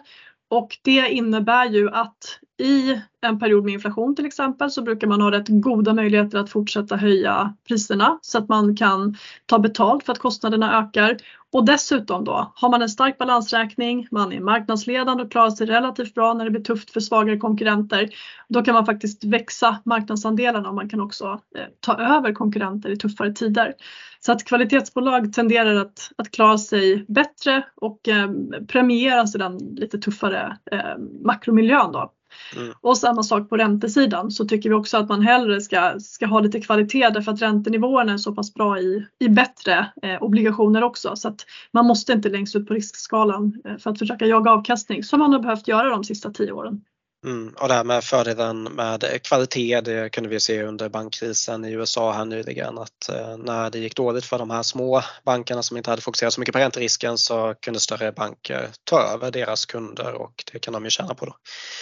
och 0.49 0.77
det 0.81 1.09
innebär 1.09 1.65
ju 1.65 1.89
att 1.89 2.39
i 2.59 3.01
en 3.21 3.39
period 3.39 3.65
med 3.65 3.73
inflation 3.73 4.15
till 4.15 4.25
exempel 4.25 4.71
så 4.71 4.81
brukar 4.81 5.07
man 5.07 5.21
ha 5.21 5.31
rätt 5.31 5.47
goda 5.47 5.93
möjligheter 5.93 6.37
att 6.37 6.49
fortsätta 6.49 6.95
höja 6.95 7.53
priserna 7.67 8.19
så 8.21 8.37
att 8.37 8.49
man 8.49 8.75
kan 8.75 9.17
ta 9.45 9.59
betalt 9.59 10.05
för 10.05 10.11
att 10.11 10.19
kostnaderna 10.19 10.79
ökar. 10.79 11.17
Och 11.51 11.65
dessutom 11.65 12.23
då 12.23 12.51
har 12.55 12.69
man 12.69 12.81
en 12.81 12.89
stark 12.89 13.17
balansräkning, 13.17 14.07
man 14.11 14.33
är 14.33 14.39
marknadsledande 14.39 15.23
och 15.23 15.31
klarar 15.31 15.49
sig 15.49 15.67
relativt 15.67 16.13
bra 16.13 16.33
när 16.33 16.45
det 16.45 16.51
blir 16.51 16.63
tufft 16.63 16.89
för 16.89 16.99
svagare 16.99 17.37
konkurrenter. 17.37 18.09
Då 18.49 18.63
kan 18.63 18.73
man 18.73 18.85
faktiskt 18.85 19.23
växa 19.23 19.79
marknadsandelarna 19.85 20.69
och 20.69 20.75
man 20.75 20.89
kan 20.89 21.01
också 21.01 21.39
eh, 21.55 21.63
ta 21.79 21.97
över 21.97 22.33
konkurrenter 22.33 22.89
i 22.89 22.97
tuffare 22.97 23.33
tider. 23.33 23.73
Så 24.19 24.31
att 24.31 24.45
kvalitetsbolag 24.45 25.33
tenderar 25.33 25.75
att, 25.75 26.11
att 26.15 26.31
klara 26.31 26.57
sig 26.57 27.05
bättre 27.07 27.65
och 27.75 28.07
eh, 28.07 28.29
premieras 28.67 29.35
i 29.35 29.37
den 29.37 29.57
lite 29.57 29.97
tuffare 29.97 30.57
eh, 30.71 30.97
makromiljön 31.25 31.91
då. 31.91 32.13
Mm. 32.55 32.73
Och 32.81 32.97
samma 32.97 33.23
sak 33.23 33.49
på 33.49 33.57
räntesidan 33.57 34.31
så 34.31 34.45
tycker 34.45 34.69
vi 34.69 34.75
också 34.75 34.97
att 34.97 35.09
man 35.09 35.21
hellre 35.21 35.61
ska, 35.61 35.95
ska 35.99 36.25
ha 36.25 36.39
lite 36.39 36.61
kvalitet 36.61 37.09
därför 37.09 37.31
att 37.31 37.41
räntenivåerna 37.41 38.13
är 38.13 38.17
så 38.17 38.35
pass 38.35 38.53
bra 38.53 38.79
i, 38.79 39.05
i 39.19 39.29
bättre 39.29 39.91
eh, 40.01 40.23
obligationer 40.23 40.83
också 40.83 41.15
så 41.15 41.27
att 41.27 41.45
man 41.71 41.85
måste 41.85 42.13
inte 42.13 42.29
längst 42.29 42.55
ut 42.55 42.67
på 42.67 42.73
riskskalan 42.73 43.61
eh, 43.65 43.77
för 43.77 43.89
att 43.89 43.99
försöka 43.99 44.25
jaga 44.25 44.51
avkastning 44.51 45.03
som 45.03 45.19
man 45.19 45.33
har 45.33 45.39
behövt 45.39 45.67
göra 45.67 45.89
de 45.89 46.03
sista 46.03 46.31
tio 46.31 46.51
åren. 46.51 46.81
Mm, 47.25 47.53
och 47.57 47.67
det 47.67 47.73
här 47.73 47.83
med 47.83 48.03
fördelen 48.03 48.63
med 48.63 49.19
kvalitet, 49.23 49.81
det 49.81 50.09
kunde 50.09 50.29
vi 50.29 50.39
se 50.39 50.63
under 50.63 50.89
bankkrisen 50.89 51.65
i 51.65 51.71
USA 51.71 52.11
här 52.11 52.25
nyligen 52.25 52.77
att 52.77 53.09
eh, 53.09 53.37
när 53.37 53.69
det 53.69 53.79
gick 53.79 53.95
dåligt 53.95 54.25
för 54.25 54.37
de 54.37 54.49
här 54.49 54.63
små 54.63 55.01
bankerna 55.25 55.63
som 55.63 55.77
inte 55.77 55.89
hade 55.89 56.01
fokuserat 56.01 56.33
så 56.33 56.41
mycket 56.41 56.53
på 56.53 56.59
ränterisken 56.59 57.17
så 57.17 57.55
kunde 57.61 57.79
större 57.79 58.11
banker 58.11 58.69
ta 58.83 59.01
över 59.01 59.31
deras 59.31 59.65
kunder 59.65 60.13
och 60.13 60.43
det 60.51 60.59
kan 60.59 60.73
de 60.73 60.83
ju 60.83 60.89
tjäna 60.89 61.15
på 61.15 61.25
då. 61.25 61.35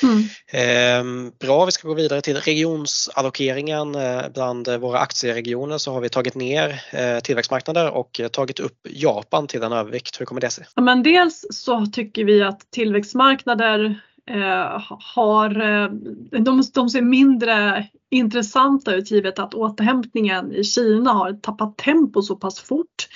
Mm. 0.04 0.23
Eh, 0.52 1.32
bra, 1.39 1.65
vi 1.65 1.71
ska 1.71 1.88
gå 1.88 1.93
vidare 1.93 2.21
till 2.21 2.38
regionsallokeringen. 2.38 3.95
Eh, 3.95 4.21
bland 4.34 4.67
våra 4.67 5.00
aktieregioner 5.00 5.78
så 5.78 5.93
har 5.93 6.02
vi 6.02 6.10
tagit 6.10 6.36
ner 6.36 6.84
eh, 6.91 7.19
tillväxtmarknader 7.19 7.89
och 7.89 8.21
tagit 8.32 8.60
upp 8.60 8.78
Japan 8.89 9.47
till 9.47 9.63
en 9.63 9.71
övervikt. 9.71 10.21
Hur 10.21 10.26
kommer 10.26 10.41
det 10.41 10.50
sig? 10.50 10.65
Ja, 10.76 10.82
men 10.82 11.04
dels 11.04 11.45
så 11.50 11.86
tycker 11.86 12.26
vi 12.26 12.43
att 12.43 12.71
tillväxtmarknader 12.71 14.02
Eh, 14.27 14.81
har, 15.15 15.61
eh, 15.61 15.89
de, 16.41 16.61
de 16.73 16.89
ser 16.89 17.01
mindre 17.01 17.87
intressanta 18.09 18.95
ut 18.95 19.11
givet 19.11 19.39
att 19.39 19.53
återhämtningen 19.53 20.51
i 20.53 20.63
Kina 20.63 21.13
har 21.13 21.33
tappat 21.33 21.77
tempo 21.77 22.21
så 22.21 22.35
pass 22.35 22.59
fort. 22.59 23.07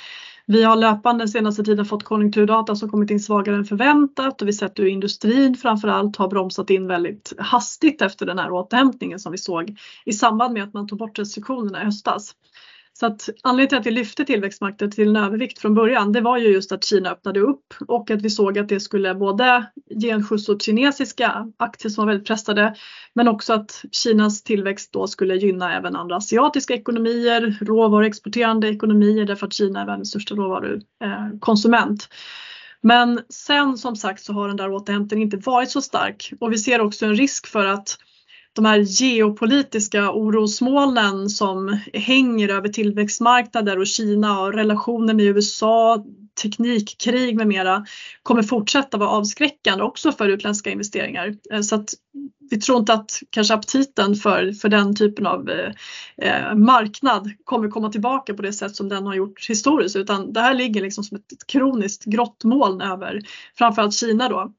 Vi 0.46 0.64
har 0.64 0.76
löpande 0.76 1.28
senaste 1.28 1.64
tiden 1.64 1.86
fått 1.86 2.04
konjunkturdata 2.04 2.76
som 2.76 2.90
kommit 2.90 3.12
in 3.12 3.20
svagare 3.20 3.56
än 3.56 3.66
förväntat 3.66 4.42
och 4.42 4.48
vi 4.48 4.54
sett 4.54 4.80
hur 4.80 4.86
industrin 4.86 5.56
framförallt 5.56 6.16
har 6.16 6.28
bromsat 6.28 6.70
in 6.70 6.88
väldigt 6.88 7.34
hastigt 7.38 8.02
efter 8.02 8.26
den 8.26 8.40
här 8.40 8.52
återhämtningen 8.52 9.20
som 9.20 9.32
vi 9.32 9.38
såg 9.38 9.78
i 10.06 10.14
samband 10.14 10.54
med 10.54 10.64
att 10.64 10.74
man 10.74 10.88
tog 10.88 11.00
bort 11.00 11.20
restriktionerna 11.20 11.82
i 11.82 11.86
höstas. 11.86 12.36
Så 13.02 13.08
att 13.08 13.30
anledningen 13.44 13.70
till 13.70 13.78
att 13.78 13.86
vi 13.86 13.92
lyfte 14.00 14.26
tillväxtmakten 14.26 14.92
till 14.92 15.08
en 15.08 15.16
övervikt 15.16 15.60
från 15.60 15.74
början 15.74 16.12
det 16.12 16.22
var 16.22 16.38
ju 16.38 16.48
just 16.48 16.72
att 16.72 16.84
Kina 16.84 17.12
öppnade 17.12 17.40
upp 17.40 17.74
och 17.88 18.12
att 18.12 18.22
vi 18.22 18.30
såg 18.30 18.60
att 18.60 18.70
det 18.70 18.80
skulle 18.80 19.16
både 19.16 19.66
ge 19.90 20.10
en 20.10 20.24
skjuts 20.24 20.50
åt 20.50 20.62
kinesiska 20.62 21.52
aktier 21.58 21.90
som 21.90 22.06
var 22.06 22.12
väldigt 22.12 22.28
pressade 22.28 22.76
men 23.14 23.28
också 23.28 23.54
att 23.54 23.86
Kinas 23.92 24.44
tillväxt 24.44 24.94
då 24.94 25.08
skulle 25.08 25.36
gynna 25.36 25.78
även 25.78 25.96
andra 25.96 26.16
asiatiska 26.16 26.74
ekonomier, 26.74 27.58
råvaruexporterande 27.62 28.70
ekonomier 28.70 29.26
därför 29.26 29.48
att 29.48 29.54
Kina 29.54 29.82
är 29.82 29.86
världens 29.86 30.10
största 30.10 30.36
råvarukonsument. 30.36 32.10
Men 32.82 33.20
sen 33.30 33.78
som 33.78 33.96
sagt 33.96 34.24
så 34.24 34.34
har 34.34 34.48
den 34.48 34.58
där 34.58 34.72
återhämtningen 34.72 35.26
inte 35.26 35.50
varit 35.50 35.72
så 35.72 35.82
stark 35.82 36.34
och 36.40 36.54
vi 36.54 36.58
ser 36.58 36.82
också 36.82 37.06
en 37.06 37.16
risk 37.16 37.48
för 37.48 37.66
att 37.66 37.98
de 38.54 38.66
här 38.66 38.80
geopolitiska 38.80 40.12
orosmolnen 40.12 41.30
som 41.30 41.80
hänger 41.94 42.50
över 42.50 42.70
tillväxtmarknader 42.70 43.80
och 43.80 43.88
Kina 43.88 44.42
och 44.42 44.54
relationer 44.54 45.14
med 45.14 45.26
USA, 45.26 46.06
teknikkrig 46.42 47.36
med 47.36 47.48
mera 47.48 47.86
kommer 48.24 48.44
fortsätta 48.44 48.98
vara 48.98 49.10
avskräckande 49.10 49.84
också 49.84 50.12
för 50.12 50.28
utländska 50.30 50.70
investeringar. 50.70 51.36
Eh, 51.54 51.62
så 51.62 51.76
att 51.76 51.90
vi 52.50 52.60
tror 52.60 52.80
inte 52.80 52.94
att 52.94 53.20
kanske 53.30 53.54
aptiten 53.54 54.16
för, 54.16 54.52
för 54.52 54.70
den 54.70 54.96
typen 54.96 55.28
av 55.28 55.50
eh, 55.50 55.72
eh, 56.18 56.56
marknad 56.56 57.32
kommer 57.44 57.70
komma 57.70 57.90
tillbaka 57.90 58.34
på 58.34 58.42
det 58.42 58.54
sätt 58.54 58.76
som 58.76 58.90
den 58.90 59.08
har 59.08 59.16
gjort 59.16 59.50
historiskt 59.50 59.96
utan 59.96 60.34
det 60.34 60.42
här 60.42 60.54
ligger 60.54 60.82
liksom 60.82 61.04
som 61.04 61.18
ett 61.18 61.48
kroniskt 61.48 62.06
grottmoln 62.06 62.82
över 62.82 63.22
framförallt 63.58 63.94
Kina 63.94 64.30
då. 64.30 64.52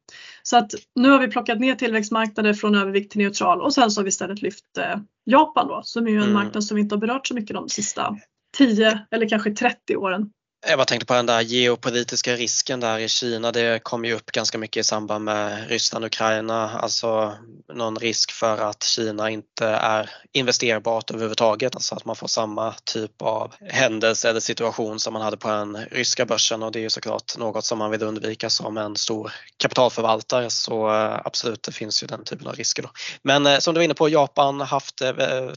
Så 0.43 0.57
att 0.57 0.75
nu 0.95 1.11
har 1.11 1.21
vi 1.21 1.29
plockat 1.29 1.61
ner 1.61 1.75
tillväxtmarknader 1.75 2.55
från 2.55 2.75
övervikt 2.75 3.13
till 3.13 3.21
neutral 3.21 3.61
och 3.61 3.75
sen 3.75 3.91
så 3.91 4.01
har 4.01 4.05
vi 4.05 4.09
istället 4.09 4.43
lyft 4.43 4.79
eh, 4.79 4.97
Japan 5.25 5.69
då 5.69 5.81
som 5.85 6.07
är 6.07 6.11
ju 6.11 6.17
en 6.17 6.23
mm. 6.23 6.35
marknad 6.35 6.65
som 6.65 6.75
vi 6.75 6.81
inte 6.81 6.95
har 6.95 7.01
berört 7.01 7.27
så 7.27 7.35
mycket 7.35 7.55
de 7.55 7.69
sista 7.69 8.17
10 8.57 8.99
eller 9.11 9.29
kanske 9.29 9.51
30 9.51 9.97
åren. 9.97 10.31
Jag 10.67 10.79
bara 10.79 10.85
tänkte 10.85 11.07
på 11.07 11.15
den 11.15 11.27
där 11.27 11.41
geopolitiska 11.41 12.37
risken 12.37 12.81
där 12.81 12.99
i 12.99 13.09
Kina. 13.09 13.53
Det 13.53 13.83
kom 13.83 14.05
ju 14.05 14.13
upp 14.15 14.33
ganska 14.33 14.59
mycket 14.59 14.81
i 14.81 14.85
samband 14.85 15.25
med 15.25 15.69
Ryssland 15.69 16.05
och 16.05 16.07
Ukraina. 16.07 16.71
Alltså 16.71 17.35
någon 17.75 17.97
risk 17.97 18.33
för 18.33 18.59
att 18.59 18.83
Kina 18.83 19.31
inte 19.31 19.67
är 19.67 20.11
investerbart 20.33 21.11
överhuvudtaget. 21.11 21.75
Alltså 21.75 21.95
att 21.95 22.05
man 22.05 22.17
får 22.17 22.27
samma 22.27 22.75
typ 22.85 23.23
av 23.23 23.55
händelse 23.61 24.31
eller 24.31 24.41
situation 24.41 25.01
som 25.01 25.13
man 25.13 25.23
hade 25.23 25.37
på 25.37 25.49
den 25.49 25.77
ryska 25.91 26.27
börsen 26.27 26.63
och 26.63 26.73
det 26.73 26.79
är 26.79 26.83
ju 26.83 26.91
såklart 26.91 27.39
något 27.39 27.65
som 27.65 27.79
man 27.79 27.91
vill 27.91 28.03
undvika 28.03 28.51
som 28.51 28.77
en 28.77 28.97
stor 28.97 29.33
kapitalförvaltare. 29.57 30.51
Så 30.51 30.89
eh, 30.89 31.21
absolut, 31.25 31.63
det 31.63 31.73
finns 31.73 32.03
ju 32.03 32.07
den 32.07 32.25
typen 32.25 32.47
av 32.47 32.55
risker. 32.55 32.83
Då. 32.83 32.91
Men 33.23 33.47
eh, 33.47 33.59
som 33.59 33.75
du 33.75 33.79
var 33.79 33.85
inne 33.85 33.95
på, 33.95 34.09
Japan 34.09 34.61
har 34.61 34.67
haft 34.67 35.01
eh, 35.01 35.13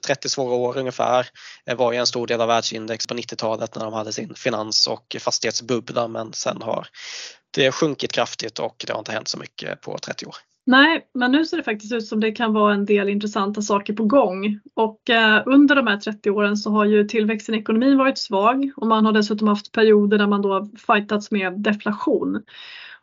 30 0.06 0.30
svåra 0.30 0.56
år 0.56 0.78
ungefär. 0.78 1.28
Det 1.65 1.76
var 1.76 1.91
ju 1.91 1.98
en 1.98 2.08
stor 2.08 2.28
del 2.28 2.41
av 2.41 2.48
världsindex 2.48 3.08
på 3.08 3.13
90-talet 3.13 3.76
när 3.76 3.84
de 3.84 3.94
hade 3.94 4.13
sin 4.13 4.36
finans 4.36 4.88
och 4.95 5.15
fastighetsbubbla 5.19 6.08
men 6.08 6.34
sen 6.34 6.62
har 6.62 6.88
det 7.51 7.71
sjunkit 7.71 8.12
kraftigt 8.12 8.60
och 8.60 8.84
det 8.88 8.93
har 8.93 8.99
inte 8.99 9.12
hänt 9.12 9.27
så 9.27 9.38
mycket 9.38 9.81
på 9.81 9.97
30 9.97 10.25
år. 10.25 10.36
Nej, 10.67 11.08
men 11.13 11.31
nu 11.31 11.45
ser 11.45 11.58
det 11.58 11.63
faktiskt 11.63 11.93
ut 11.93 12.08
som 12.08 12.19
det 12.19 12.31
kan 12.31 12.53
vara 12.53 12.73
en 12.73 12.86
del 12.86 13.10
intressanta 13.10 13.62
saker 13.62 13.93
på 13.93 14.03
gång. 14.03 14.60
Och 14.73 15.10
eh, 15.10 15.43
under 15.45 15.75
de 15.75 15.88
här 15.88 15.97
30 15.97 16.29
åren 16.29 16.58
så 16.58 16.71
har 16.71 16.86
ju 16.86 17.03
tillväxten 17.08 17.55
i 17.55 17.58
ekonomin 17.58 17.97
varit 17.97 18.17
svag 18.17 18.71
och 18.75 18.88
man 18.88 19.05
har 19.05 19.12
dessutom 19.12 19.47
haft 19.47 19.71
perioder 19.71 20.17
där 20.17 20.27
man 20.27 20.41
då 20.41 20.69
fightats 20.88 21.31
med 21.31 21.53
deflation. 21.60 22.43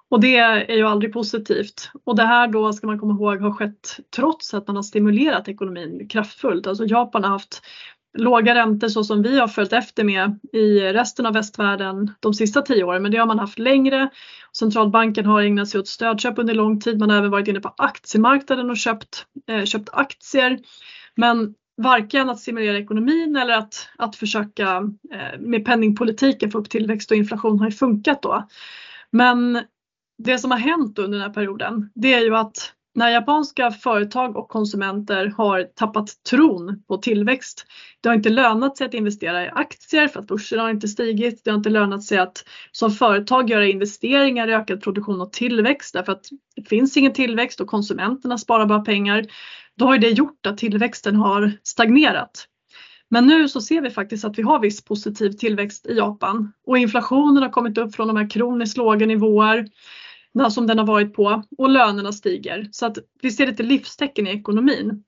Och 0.08 0.20
det 0.20 0.36
är 0.36 0.76
ju 0.76 0.86
aldrig 0.86 1.12
positivt. 1.12 1.90
Och 2.04 2.16
det 2.16 2.24
här 2.24 2.48
då 2.48 2.72
ska 2.72 2.86
man 2.86 2.98
komma 2.98 3.14
ihåg 3.14 3.40
har 3.40 3.52
skett 3.52 3.96
trots 4.16 4.54
att 4.54 4.66
man 4.66 4.76
har 4.76 4.82
stimulerat 4.82 5.48
ekonomin 5.48 6.08
kraftfullt. 6.08 6.66
Alltså 6.66 6.84
Japan 6.86 7.24
har 7.24 7.30
haft 7.30 7.62
låga 8.18 8.54
räntor 8.54 8.88
så 8.88 9.04
som 9.04 9.22
vi 9.22 9.38
har 9.38 9.48
följt 9.48 9.72
efter 9.72 10.04
med 10.04 10.38
i 10.52 10.80
resten 10.80 11.26
av 11.26 11.32
västvärlden 11.32 12.14
de 12.20 12.34
sista 12.34 12.62
tio 12.62 12.84
åren, 12.84 13.02
men 13.02 13.12
det 13.12 13.18
har 13.18 13.26
man 13.26 13.38
haft 13.38 13.58
längre. 13.58 14.10
Centralbanken 14.58 15.26
har 15.26 15.42
ägnat 15.42 15.68
sig 15.68 15.80
åt 15.80 15.88
stödköp 15.88 16.38
under 16.38 16.54
lång 16.54 16.80
tid. 16.80 16.98
Man 16.98 17.10
har 17.10 17.18
även 17.18 17.30
varit 17.30 17.48
inne 17.48 17.60
på 17.60 17.74
aktiemarknaden 17.76 18.70
och 18.70 18.76
köpt, 18.76 19.26
eh, 19.48 19.64
köpt 19.64 19.88
aktier. 19.92 20.58
Men 21.14 21.54
varken 21.76 22.30
att 22.30 22.40
stimulera 22.40 22.78
ekonomin 22.78 23.36
eller 23.36 23.58
att, 23.58 23.88
att 23.98 24.16
försöka 24.16 24.76
eh, 25.12 25.40
med 25.40 25.64
penningpolitiken 25.64 26.50
få 26.50 26.58
upp 26.58 26.70
tillväxt 26.70 27.10
och 27.10 27.16
inflation 27.16 27.58
har 27.58 27.66
ju 27.66 27.72
funkat 27.72 28.22
då. 28.22 28.48
Men 29.10 29.62
det 30.18 30.38
som 30.38 30.50
har 30.50 30.58
hänt 30.58 30.98
under 30.98 31.18
den 31.18 31.26
här 31.26 31.34
perioden 31.34 31.90
det 31.94 32.14
är 32.14 32.20
ju 32.20 32.36
att 32.36 32.72
när 32.94 33.10
japanska 33.10 33.70
företag 33.70 34.36
och 34.36 34.48
konsumenter 34.48 35.32
har 35.36 35.62
tappat 35.62 36.22
tron 36.30 36.82
på 36.88 36.96
tillväxt. 36.96 37.66
Det 38.00 38.08
har 38.08 38.16
inte 38.16 38.28
lönat 38.28 38.76
sig 38.76 38.86
att 38.86 38.94
investera 38.94 39.44
i 39.44 39.48
aktier 39.48 40.08
för 40.08 40.20
att 40.20 40.26
börsen 40.26 40.58
har 40.58 40.70
inte 40.70 40.88
stigit. 40.88 41.44
Det 41.44 41.50
har 41.50 41.58
inte 41.58 41.70
lönat 41.70 42.02
sig 42.02 42.18
att 42.18 42.44
som 42.72 42.90
företag 42.90 43.50
göra 43.50 43.66
investeringar 43.66 44.48
i 44.48 44.54
ökad 44.54 44.82
produktion 44.82 45.20
och 45.20 45.32
tillväxt 45.32 45.94
därför 45.94 46.12
att 46.12 46.26
det 46.56 46.68
finns 46.68 46.96
ingen 46.96 47.12
tillväxt 47.12 47.60
och 47.60 47.66
konsumenterna 47.66 48.38
sparar 48.38 48.66
bara 48.66 48.80
pengar. 48.80 49.26
Då 49.76 49.84
har 49.84 49.98
det 49.98 50.10
gjort 50.10 50.46
att 50.46 50.58
tillväxten 50.58 51.16
har 51.16 51.52
stagnerat. 51.62 52.48
Men 53.08 53.26
nu 53.26 53.48
så 53.48 53.60
ser 53.60 53.80
vi 53.80 53.90
faktiskt 53.90 54.24
att 54.24 54.38
vi 54.38 54.42
har 54.42 54.60
viss 54.60 54.84
positiv 54.84 55.30
tillväxt 55.30 55.86
i 55.86 55.96
Japan 55.96 56.52
och 56.66 56.78
inflationen 56.78 57.42
har 57.42 57.50
kommit 57.50 57.78
upp 57.78 57.94
från 57.94 58.08
de 58.08 58.16
här 58.16 58.30
kroniskt 58.30 58.76
låga 58.76 59.06
nivåer 59.06 59.66
som 60.50 60.66
den 60.66 60.78
har 60.78 60.86
varit 60.86 61.14
på 61.14 61.42
och 61.58 61.68
lönerna 61.68 62.12
stiger. 62.12 62.68
Så 62.72 62.86
att 62.86 62.98
vi 63.22 63.30
ser 63.30 63.46
lite 63.46 63.62
livstecken 63.62 64.26
i 64.26 64.30
ekonomin. 64.30 65.04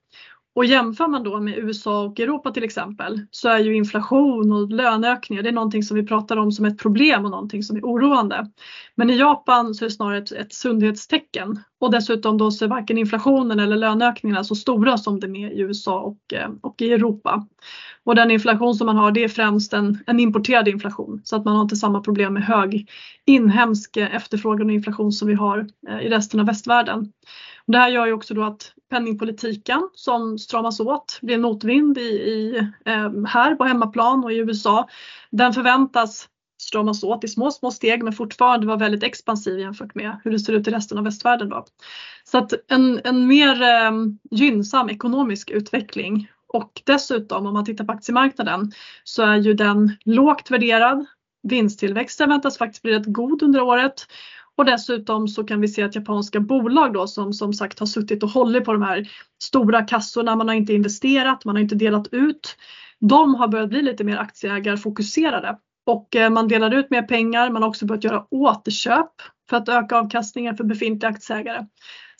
Och 0.55 0.65
jämför 0.65 1.09
man 1.09 1.23
då 1.23 1.41
med 1.41 1.59
USA 1.59 2.05
och 2.05 2.21
Europa 2.21 2.51
till 2.51 2.65
exempel 2.65 3.21
så 3.31 3.49
är 3.49 3.59
ju 3.59 3.77
inflation 3.77 4.53
och 4.53 4.71
löneökningar 4.71 5.43
det 5.43 5.49
är 5.49 5.53
någonting 5.53 5.83
som 5.83 5.97
vi 5.97 6.07
pratar 6.07 6.37
om 6.37 6.53
som 6.53 6.65
ett 6.65 6.79
problem 6.79 7.25
och 7.25 7.31
någonting 7.31 7.63
som 7.63 7.77
är 7.77 7.81
oroande. 7.81 8.51
Men 8.95 9.11
i 9.11 9.17
Japan 9.17 9.75
så 9.75 9.85
är 9.85 9.89
det 9.89 9.95
snarare 9.95 10.19
ett, 10.19 10.33
ett 10.33 10.53
sundhetstecken 10.53 11.61
och 11.81 11.91
dessutom 11.91 12.39
då 12.39 12.51
så 12.51 12.65
är 12.65 12.69
varken 12.69 12.99
inflationen 12.99 13.61
eller 13.61 13.77
löneökningarna 13.77 14.45
så 14.45 14.55
stora 14.55 14.99
som 14.99 15.21
det 15.21 15.27
är 15.27 15.53
i 15.53 15.61
USA 15.61 16.01
och, 16.01 16.33
eh, 16.33 16.51
och 16.61 16.83
i 16.83 16.93
Europa. 16.93 17.47
Och 18.05 18.15
den 18.15 18.31
inflation 18.31 18.75
som 18.75 18.87
man 18.87 18.97
har 18.97 19.11
det 19.11 19.25
är 19.25 19.29
främst 19.29 19.73
en, 19.73 19.99
en 20.07 20.21
importerad 20.21 20.69
inflation 20.69 21.21
så 21.25 21.37
att 21.37 21.45
man 21.45 21.57
har 21.57 21.63
inte 21.63 21.77
samma 21.77 22.01
problem 22.01 22.35
med 22.35 22.45
hög 22.45 22.91
inhemsk 23.25 23.97
efterfrågan 23.97 24.67
och 24.67 24.73
inflation 24.73 25.13
som 25.13 25.29
vi 25.29 25.35
har 25.35 25.67
eh, 25.89 25.99
i 25.99 26.09
resten 26.09 26.41
av 26.41 26.47
västvärlden. 26.47 27.13
Det 27.67 27.79
här 27.79 27.89
gör 27.89 28.07
ju 28.07 28.13
också 28.13 28.35
då 28.35 28.45
att 28.45 28.73
penningpolitiken 28.91 29.89
som 29.95 30.39
stramas 30.39 30.81
åt 30.81 31.19
blir 31.23 31.39
motvind 31.39 31.99
i, 31.99 32.01
i, 32.01 32.69
ehm, 32.85 33.25
här 33.25 33.55
på 33.55 33.65
hemmaplan 33.65 34.25
och 34.25 34.33
i 34.33 34.37
USA. 34.37 34.89
Den 35.31 35.53
förväntas 35.53 36.29
stramas 36.63 37.05
åt 37.05 37.25
i 37.25 37.29
små, 37.29 37.51
små 37.51 37.71
steg 37.71 38.03
men 38.03 38.13
fortfarande 38.13 38.67
vara 38.67 38.77
väldigt 38.77 39.03
expansiv 39.03 39.59
jämfört 39.59 39.95
med 39.95 40.21
hur 40.25 40.31
det 40.31 40.39
ser 40.39 40.53
ut 40.53 40.69
i 40.69 40.71
resten 40.71 40.99
av 40.99 41.05
västvärlden. 41.05 41.49
Då. 41.49 41.65
Så 42.25 42.39
att 42.39 42.53
en, 42.69 43.01
en 43.05 43.27
mer 43.27 43.63
eh, 43.63 43.93
gynnsam 44.31 44.91
ekonomisk 44.91 45.51
utveckling 45.51 46.29
och 46.55 46.83
dessutom 46.85 47.47
om 47.47 47.55
man 47.55 47.65
tittar 47.65 47.85
på 47.85 47.93
aktiemarknaden 47.93 48.73
så 49.05 49.23
är 49.23 49.37
ju 49.37 49.55
den 49.55 49.97
lågt 50.05 50.51
värderad. 50.51 51.07
Vinsttillväxten 51.43 52.29
väntas 52.29 52.59
faktiskt 52.59 52.83
bli 52.83 52.93
rätt 52.93 53.07
god 53.07 53.43
under 53.43 53.61
året 53.61 54.07
och 54.57 54.65
dessutom 54.65 55.29
så 55.29 55.45
kan 55.45 55.61
vi 55.61 55.69
se 55.69 55.83
att 55.83 55.95
japanska 55.95 56.41
bolag 56.41 56.93
då 56.93 57.07
som 57.07 57.33
som 57.33 57.53
sagt 57.53 57.79
har 57.79 57.87
suttit 57.87 58.23
och 58.23 58.29
hållit 58.29 58.65
på 58.65 58.73
de 58.73 58.83
här 58.83 59.09
stora 59.43 59.83
kassorna, 59.83 60.37
man 60.37 60.49
har 60.49 60.55
inte 60.55 60.73
investerat, 60.73 61.45
man 61.45 61.57
har 61.57 61.63
inte 61.63 61.75
delat 61.75 62.09
ut. 62.13 62.57
De 62.99 63.35
har 63.35 63.49
börjat 63.49 63.69
bli 63.69 63.83
lite 63.83 64.05
mer 64.05 64.17
aktieägarfokuserade 64.17 65.59
och 65.87 66.17
eh, 66.17 66.31
man 66.31 66.49
delar 66.49 66.75
ut 66.75 66.91
mer 66.91 67.03
pengar, 67.03 67.51
man 67.51 67.63
har 67.63 67.69
också 67.69 67.87
börjat 67.87 68.05
göra 68.05 68.27
återköp 68.31 69.11
för 69.51 69.57
att 69.57 69.69
öka 69.69 69.97
avkastningen 69.97 70.57
för 70.57 70.65
befintliga 70.65 71.11
aktieägare. 71.11 71.67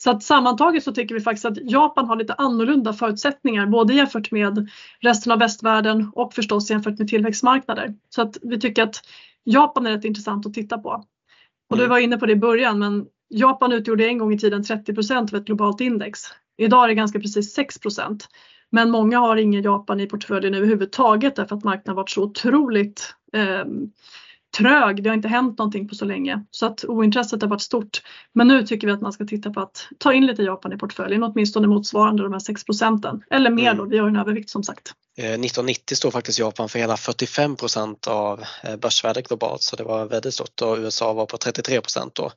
Så 0.05 0.11
att 0.11 0.23
sammantaget 0.23 0.83
så 0.83 0.91
tycker 0.91 1.15
vi 1.15 1.21
faktiskt 1.21 1.45
att 1.45 1.71
Japan 1.71 2.07
har 2.07 2.15
lite 2.15 2.33
annorlunda 2.33 2.93
förutsättningar 2.93 3.65
både 3.65 3.93
jämfört 3.93 4.31
med 4.31 4.69
resten 4.99 5.31
av 5.31 5.39
västvärlden 5.39 6.11
och 6.13 6.33
förstås 6.33 6.69
jämfört 6.69 6.99
med 6.99 7.07
tillväxtmarknader. 7.07 7.93
Så 8.09 8.21
att 8.21 8.37
vi 8.41 8.59
tycker 8.59 8.83
att 8.83 9.01
Japan 9.43 9.85
är 9.85 9.91
rätt 9.91 10.05
intressant 10.05 10.45
att 10.45 10.53
titta 10.53 10.77
på. 10.77 10.89
Och 11.69 11.77
du 11.77 11.83
mm. 11.83 11.89
var 11.89 11.99
inne 11.99 12.17
på 12.17 12.25
det 12.25 12.31
i 12.31 12.35
början 12.35 12.79
men 12.79 13.05
Japan 13.29 13.71
utgjorde 13.71 14.07
en 14.07 14.17
gång 14.17 14.33
i 14.33 14.39
tiden 14.39 14.63
30% 14.63 15.33
av 15.33 15.35
ett 15.35 15.45
globalt 15.45 15.81
index. 15.81 16.19
Idag 16.57 16.83
är 16.83 16.87
det 16.87 16.95
ganska 16.95 17.19
precis 17.19 17.57
6% 17.57 18.23
Men 18.71 18.91
många 18.91 19.19
har 19.19 19.35
ingen 19.37 19.63
Japan 19.63 19.99
i 19.99 20.07
portföljen 20.07 20.53
överhuvudtaget 20.53 21.35
därför 21.35 21.55
att 21.55 21.63
marknaden 21.63 21.95
varit 21.95 22.09
så 22.09 22.23
otroligt 22.23 23.15
eh, 23.33 23.65
trög. 24.57 25.03
Det 25.03 25.09
har 25.09 25.15
inte 25.15 25.27
hänt 25.27 25.57
någonting 25.57 25.87
på 25.87 25.95
så 25.95 26.05
länge 26.05 26.43
så 26.51 26.65
att 26.65 26.85
ointresset 26.85 27.41
har 27.41 27.49
varit 27.49 27.61
stort. 27.61 28.01
Men 28.33 28.47
nu 28.47 28.63
tycker 28.63 28.87
vi 28.87 28.93
att 28.93 29.01
man 29.01 29.13
ska 29.13 29.25
titta 29.25 29.49
på 29.49 29.59
att 29.59 29.87
ta 29.97 30.13
in 30.13 30.25
lite 30.25 30.43
Japan 30.43 30.73
i 30.73 30.77
portföljen, 30.77 31.23
åtminstone 31.23 31.67
motsvarande 31.67 32.23
de 32.23 32.33
här 32.33 32.39
6 32.39 32.63
procenten. 32.63 33.23
Eller 33.29 33.49
mer 33.49 33.73
då, 33.73 33.81
mm. 33.81 33.89
vi 33.89 33.97
har 33.97 34.07
en 34.07 34.15
övervikt 34.15 34.49
som 34.49 34.63
sagt. 34.63 34.93
1990 35.17 35.93
eh, 35.93 35.95
står 35.95 36.11
faktiskt 36.11 36.39
Japan 36.39 36.69
för 36.69 36.79
hela 36.79 36.97
45 36.97 37.55
procent 37.55 38.07
av 38.07 38.45
eh, 38.63 38.75
börsvärdet 38.75 39.27
globalt 39.27 39.61
så 39.61 39.75
det 39.75 39.83
var 39.83 40.05
väldigt 40.05 40.33
stort 40.33 40.61
och 40.61 40.77
USA 40.77 41.13
var 41.13 41.25
på 41.25 41.37
33 41.37 41.81
procent 41.81 42.15
då. 42.15 42.31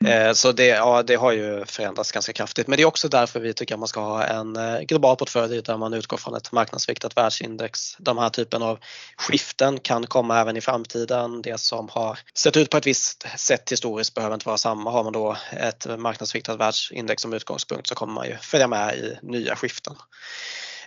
Mm. 0.00 0.26
Eh, 0.26 0.32
så 0.32 0.52
det, 0.52 0.66
ja, 0.66 1.02
det 1.02 1.14
har 1.14 1.32
ju 1.32 1.64
förändrats 1.64 2.12
ganska 2.12 2.32
kraftigt 2.32 2.66
men 2.66 2.76
det 2.76 2.82
är 2.82 2.86
också 2.86 3.08
därför 3.08 3.40
vi 3.40 3.54
tycker 3.54 3.74
att 3.74 3.78
man 3.78 3.88
ska 3.88 4.00
ha 4.00 4.24
en 4.24 4.58
global 4.86 5.16
portfölj 5.16 5.62
där 5.62 5.76
man 5.76 5.94
utgår 5.94 6.16
från 6.16 6.34
ett 6.34 6.52
marknadsviktat 6.52 7.16
världsindex. 7.16 7.96
De 7.98 8.18
här 8.18 8.28
typen 8.28 8.62
av 8.62 8.78
skiften 9.16 9.80
kan 9.80 10.06
komma 10.06 10.40
även 10.40 10.56
i 10.56 10.60
framtiden. 10.60 11.42
Det 11.42 11.60
som 11.60 11.88
har 11.88 12.18
sett 12.34 12.56
ut 12.56 12.70
på 12.70 12.76
ett 12.76 12.86
visst 12.86 13.26
sätt 13.36 13.72
historiskt 13.72 14.14
behöver 14.14 14.34
inte 14.34 14.48
vara 14.48 14.58
samma. 14.58 14.90
Har 14.90 15.04
man 15.04 15.12
då 15.12 15.36
ett 15.52 15.86
marknadsviktat 15.98 16.60
världsindex 16.60 17.22
som 17.22 17.32
utgångspunkt 17.32 17.86
så 17.86 17.94
kommer 17.94 18.12
man 18.12 18.26
ju 18.26 18.36
följa 18.36 18.68
med 18.68 18.94
i 18.94 19.18
nya 19.22 19.56
skiften. 19.56 19.94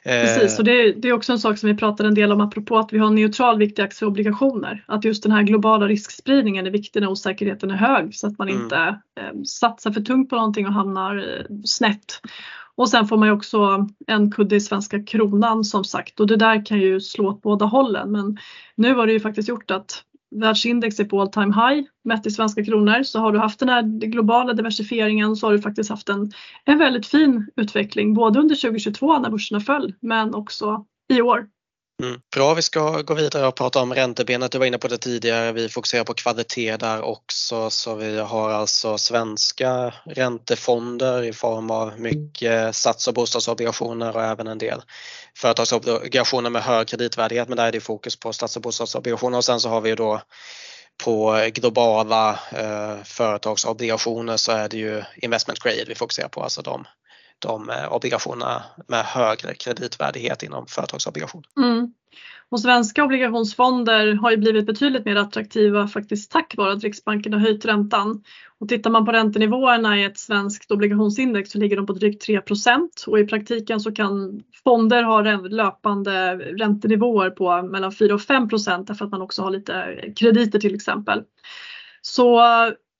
Precis, 0.03 0.59
och 0.59 0.65
det, 0.65 0.91
det, 0.91 1.07
är 1.07 1.13
också 1.13 1.31
en 1.31 1.39
sak 1.39 1.57
som 1.57 1.69
vi 1.69 1.75
pratar 1.75 2.05
en 2.05 2.13
del 2.13 2.31
om 2.31 2.41
apropå 2.41 2.77
att 2.77 2.93
vi 2.93 2.97
har 2.97 3.09
neutral 3.09 3.57
vikt 3.57 3.79
i 3.79 3.81
aktieobligationer. 3.81 4.83
Att 4.87 5.05
just 5.05 5.23
den 5.23 5.31
här 5.31 5.43
globala 5.43 5.87
riskspridningen 5.87 6.67
är 6.67 6.71
viktig 6.71 7.01
när 7.01 7.09
osäkerheten 7.09 7.71
är 7.71 7.75
hög 7.75 8.15
så 8.15 8.27
att 8.27 8.37
man 8.37 8.49
mm. 8.49 8.63
inte 8.63 8.77
eh, 9.19 9.41
satsar 9.45 9.91
för 9.91 10.01
tungt 10.01 10.29
på 10.29 10.35
någonting 10.35 10.67
och 10.67 10.73
hamnar 10.73 11.17
eh, 11.17 11.55
snett. 11.65 12.21
Och 12.75 12.89
sen 12.89 13.07
får 13.07 13.17
man 13.17 13.27
ju 13.27 13.33
också 13.33 13.87
en 14.07 14.31
kudde 14.31 14.55
i 14.55 14.59
svenska 14.59 15.03
kronan 15.03 15.63
som 15.63 15.83
sagt 15.83 16.19
och 16.19 16.27
det 16.27 16.35
där 16.35 16.65
kan 16.65 16.79
ju 16.79 16.99
slå 16.99 17.29
åt 17.29 17.41
båda 17.41 17.65
hållen 17.65 18.11
men 18.11 18.37
nu 18.75 18.93
har 18.93 19.07
det 19.07 19.13
ju 19.13 19.19
faktiskt 19.19 19.49
gjort 19.49 19.71
att 19.71 20.03
världsindex 20.31 20.99
är 20.99 21.05
på 21.05 21.21
all 21.21 21.31
time 21.31 21.53
high 21.55 21.87
mätt 22.03 22.25
i 22.25 22.31
svenska 22.31 22.65
kronor 22.65 23.03
så 23.03 23.19
har 23.19 23.31
du 23.31 23.39
haft 23.39 23.59
den 23.59 23.69
här 23.69 23.81
globala 24.07 24.53
diversifieringen 24.53 25.35
så 25.35 25.47
har 25.47 25.53
du 25.53 25.61
faktiskt 25.61 25.89
haft 25.89 26.09
en, 26.09 26.31
en 26.65 26.77
väldigt 26.77 27.07
fin 27.07 27.51
utveckling 27.55 28.13
både 28.13 28.39
under 28.39 28.55
2022 28.55 29.19
när 29.19 29.29
börserna 29.29 29.59
föll 29.59 29.93
men 29.99 30.35
också 30.35 30.85
i 31.13 31.21
år. 31.21 31.47
Mm. 32.03 32.21
Bra, 32.35 32.53
vi 32.53 32.61
ska 32.61 33.01
gå 33.01 33.13
vidare 33.13 33.47
och 33.47 33.55
prata 33.55 33.81
om 33.81 33.93
räntebenet. 33.93 34.51
Du 34.51 34.57
var 34.57 34.65
inne 34.65 34.77
på 34.77 34.87
det 34.87 34.97
tidigare. 34.97 35.51
Vi 35.51 35.69
fokuserar 35.69 36.03
på 36.03 36.13
kvalitet 36.13 36.77
där 36.77 37.01
också 37.01 37.69
så 37.69 37.95
vi 37.95 38.19
har 38.19 38.49
alltså 38.49 38.97
svenska 38.97 39.93
räntefonder 40.05 41.23
i 41.23 41.33
form 41.33 41.71
av 41.71 41.99
mycket 41.99 42.75
stats 42.75 43.07
och 43.07 43.13
bostadsobligationer 43.13 44.15
och 44.15 44.23
även 44.23 44.47
en 44.47 44.57
del 44.57 44.81
företagsobligationer 45.37 46.49
med 46.49 46.63
hög 46.63 46.87
kreditvärdighet 46.87 47.47
men 47.47 47.57
där 47.57 47.67
är 47.67 47.71
det 47.71 47.79
fokus 47.79 48.19
på 48.19 48.33
stats 48.33 48.55
och 48.55 48.61
bostadsobligationer 48.61 49.37
och 49.37 49.45
sen 49.45 49.59
så 49.59 49.69
har 49.69 49.81
vi 49.81 49.95
då 49.95 50.21
på 51.03 51.49
globala 51.53 52.39
eh, 52.51 53.03
företagsobligationer 53.03 54.37
så 54.37 54.51
är 54.51 54.69
det 54.69 54.77
ju 54.77 55.03
investment 55.15 55.59
grade 55.59 55.85
vi 55.87 55.95
fokuserar 55.95 56.27
på, 56.27 56.43
alltså 56.43 56.61
de 56.61 56.85
de 57.39 57.69
eh, 57.69 57.93
obligationerna 57.93 58.63
med 58.87 59.05
högre 59.05 59.53
kreditvärdighet 59.53 60.43
inom 60.43 60.67
företagsobligationer. 60.67 61.45
Mm. 61.57 61.93
Och 62.51 62.59
svenska 62.59 63.03
obligationsfonder 63.03 64.13
har 64.13 64.31
ju 64.31 64.37
blivit 64.37 64.65
betydligt 64.65 65.05
mer 65.05 65.15
attraktiva 65.15 65.87
faktiskt 65.87 66.31
tack 66.31 66.53
vare 66.57 66.73
att 66.73 66.83
Riksbanken 66.83 67.33
har 67.33 67.39
höjt 67.39 67.65
räntan. 67.65 68.23
Och 68.59 68.69
tittar 68.69 68.89
man 68.89 69.05
på 69.05 69.11
räntenivåerna 69.11 69.99
i 69.99 70.03
ett 70.03 70.17
svenskt 70.17 70.71
obligationsindex 70.71 71.51
så 71.51 71.57
ligger 71.57 71.75
de 71.75 71.85
på 71.85 71.93
drygt 71.93 72.21
3 72.21 72.41
och 73.07 73.19
i 73.19 73.25
praktiken 73.25 73.79
så 73.79 73.91
kan 73.91 74.43
fonder 74.63 75.03
ha 75.03 75.21
löpande 75.21 76.35
räntenivåer 76.35 77.29
på 77.29 77.61
mellan 77.61 77.91
4 77.91 78.13
och 78.13 78.21
5 78.21 78.47
därför 78.47 79.05
att 79.05 79.11
man 79.11 79.21
också 79.21 79.41
har 79.41 79.51
lite 79.51 79.95
krediter 80.15 80.59
till 80.59 80.75
exempel. 80.75 81.23
Så 82.01 82.41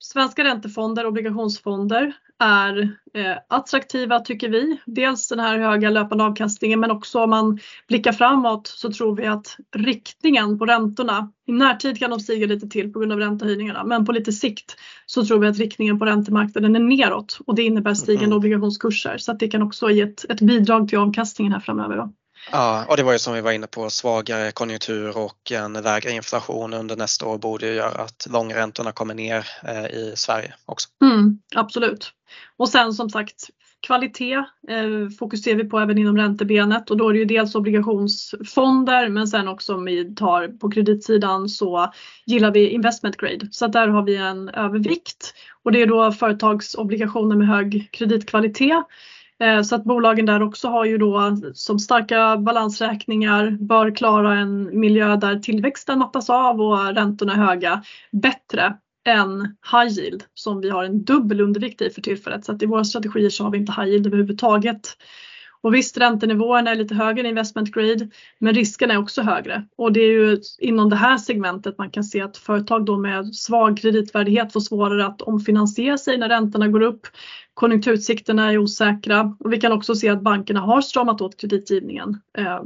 svenska 0.00 0.44
räntefonder, 0.44 1.06
obligationsfonder 1.06 2.12
är 2.38 2.96
eh, 3.14 3.36
attraktiva 3.48 4.20
tycker 4.20 4.48
vi. 4.48 4.80
Dels 4.86 5.28
den 5.28 5.40
här 5.40 5.58
höga 5.58 5.90
löpande 5.90 6.24
avkastningen 6.24 6.80
men 6.80 6.90
också 6.90 7.22
om 7.22 7.30
man 7.30 7.58
blickar 7.88 8.12
framåt 8.12 8.66
så 8.66 8.92
tror 8.92 9.16
vi 9.16 9.26
att 9.26 9.56
riktningen 9.76 10.58
på 10.58 10.66
räntorna, 10.66 11.32
i 11.46 11.52
närtid 11.52 11.98
kan 11.98 12.10
de 12.10 12.20
stiga 12.20 12.46
lite 12.46 12.68
till 12.68 12.92
på 12.92 12.98
grund 12.98 13.12
av 13.12 13.18
räntehöjningarna 13.18 13.84
men 13.84 14.06
på 14.06 14.12
lite 14.12 14.32
sikt 14.32 14.76
så 15.06 15.24
tror 15.24 15.38
vi 15.38 15.46
att 15.46 15.58
riktningen 15.58 15.98
på 15.98 16.04
räntemarknaden 16.04 16.76
är 16.76 16.80
neråt 16.80 17.38
och 17.46 17.54
det 17.54 17.62
innebär 17.62 17.94
stigande 17.94 18.26
mm. 18.26 18.38
obligationskurser 18.38 19.18
så 19.18 19.32
att 19.32 19.40
det 19.40 19.48
kan 19.48 19.62
också 19.62 19.90
ge 19.90 20.02
ett, 20.02 20.24
ett 20.28 20.40
bidrag 20.40 20.88
till 20.88 20.98
avkastningen 20.98 21.52
här 21.52 21.60
framöver. 21.60 21.96
Då. 21.96 22.12
Ja, 22.52 22.84
och 22.88 22.96
det 22.96 23.02
var 23.02 23.12
ju 23.12 23.18
som 23.18 23.34
vi 23.34 23.40
var 23.40 23.52
inne 23.52 23.66
på, 23.66 23.90
svagare 23.90 24.52
konjunktur 24.52 25.18
och 25.18 25.52
en 25.52 25.72
lägre 25.72 26.10
inflation 26.10 26.74
under 26.74 26.96
nästa 26.96 27.26
år 27.26 27.38
borde 27.38 27.66
ju 27.66 27.74
göra 27.74 28.02
att 28.02 28.26
långräntorna 28.30 28.92
kommer 28.92 29.14
ner 29.14 29.46
eh, 29.64 29.86
i 29.86 30.12
Sverige 30.16 30.54
också. 30.66 30.88
Mm, 31.02 31.38
absolut. 31.54 32.12
Och 32.56 32.68
sen 32.68 32.92
som 32.92 33.10
sagt 33.10 33.50
kvalitet 33.86 34.34
eh, 34.68 35.08
fokuserar 35.18 35.56
vi 35.56 35.64
på 35.64 35.78
även 35.78 35.98
inom 35.98 36.16
räntebenet 36.16 36.90
och 36.90 36.96
då 36.96 37.08
är 37.08 37.12
det 37.12 37.18
ju 37.18 37.24
dels 37.24 37.54
obligationsfonder 37.54 39.08
men 39.08 39.28
sen 39.28 39.48
också 39.48 39.74
om 39.74 39.84
vi 39.84 40.14
tar 40.14 40.48
på 40.48 40.70
kreditsidan 40.70 41.48
så 41.48 41.92
gillar 42.26 42.50
vi 42.50 42.68
investment 42.68 43.16
grade 43.16 43.48
så 43.50 43.66
där 43.66 43.88
har 43.88 44.02
vi 44.02 44.16
en 44.16 44.48
övervikt 44.48 45.34
och 45.62 45.72
det 45.72 45.82
är 45.82 45.86
då 45.86 46.12
företagsobligationer 46.12 47.36
med 47.36 47.48
hög 47.48 47.88
kreditkvalitet 47.92 48.84
Eh, 49.40 49.62
så 49.62 49.74
att 49.74 49.84
bolagen 49.84 50.26
där 50.26 50.42
också 50.42 50.68
har 50.68 50.84
ju 50.84 50.98
då 50.98 51.36
som 51.54 51.78
starka 51.78 52.36
balansräkningar, 52.36 53.50
bör 53.50 53.96
klara 53.96 54.38
en 54.38 54.80
miljö 54.80 55.16
där 55.16 55.38
tillväxten 55.38 55.98
mattas 55.98 56.30
av 56.30 56.60
och 56.60 56.94
räntorna 56.94 57.32
är 57.32 57.36
höga 57.36 57.82
bättre 58.12 58.76
än 59.04 59.56
high 59.72 59.98
yield 59.98 60.24
som 60.34 60.60
vi 60.60 60.70
har 60.70 60.84
en 60.84 61.04
dubbel 61.04 61.40
undervikt 61.40 61.82
i 61.82 61.90
för 61.90 62.02
tillfället. 62.02 62.44
Så 62.44 62.52
att 62.52 62.62
i 62.62 62.66
våra 62.66 62.84
strategier 62.84 63.30
så 63.30 63.44
har 63.44 63.50
vi 63.50 63.58
inte 63.58 63.72
high 63.72 63.88
yield 63.88 64.06
överhuvudtaget. 64.06 64.96
Och 65.62 65.74
visst, 65.74 65.98
räntenivåerna 65.98 66.70
är 66.70 66.74
lite 66.74 66.94
högre 66.94 67.26
i 67.26 67.28
investment 67.28 67.70
grade, 67.70 68.08
men 68.38 68.54
risken 68.54 68.90
är 68.90 68.98
också 68.98 69.22
högre. 69.22 69.66
Och 69.76 69.92
det 69.92 70.00
är 70.00 70.12
ju 70.12 70.40
inom 70.58 70.90
det 70.90 70.96
här 70.96 71.18
segmentet 71.18 71.78
man 71.78 71.90
kan 71.90 72.04
se 72.04 72.20
att 72.20 72.36
företag 72.36 72.84
då 72.84 72.98
med 72.98 73.34
svag 73.34 73.78
kreditvärdighet 73.78 74.52
får 74.52 74.60
svårare 74.60 75.06
att 75.06 75.22
omfinansiera 75.22 75.98
sig 75.98 76.18
när 76.18 76.28
räntorna 76.28 76.68
går 76.68 76.80
upp. 76.80 77.06
Konjunkturutsikterna 77.54 78.52
är 78.52 78.58
osäkra 78.58 79.36
och 79.38 79.52
vi 79.52 79.60
kan 79.60 79.72
också 79.72 79.94
se 79.94 80.08
att 80.08 80.22
bankerna 80.22 80.60
har 80.60 80.80
stramat 80.80 81.20
åt 81.20 81.40
kreditgivningen 81.40 82.20
eh, 82.38 82.60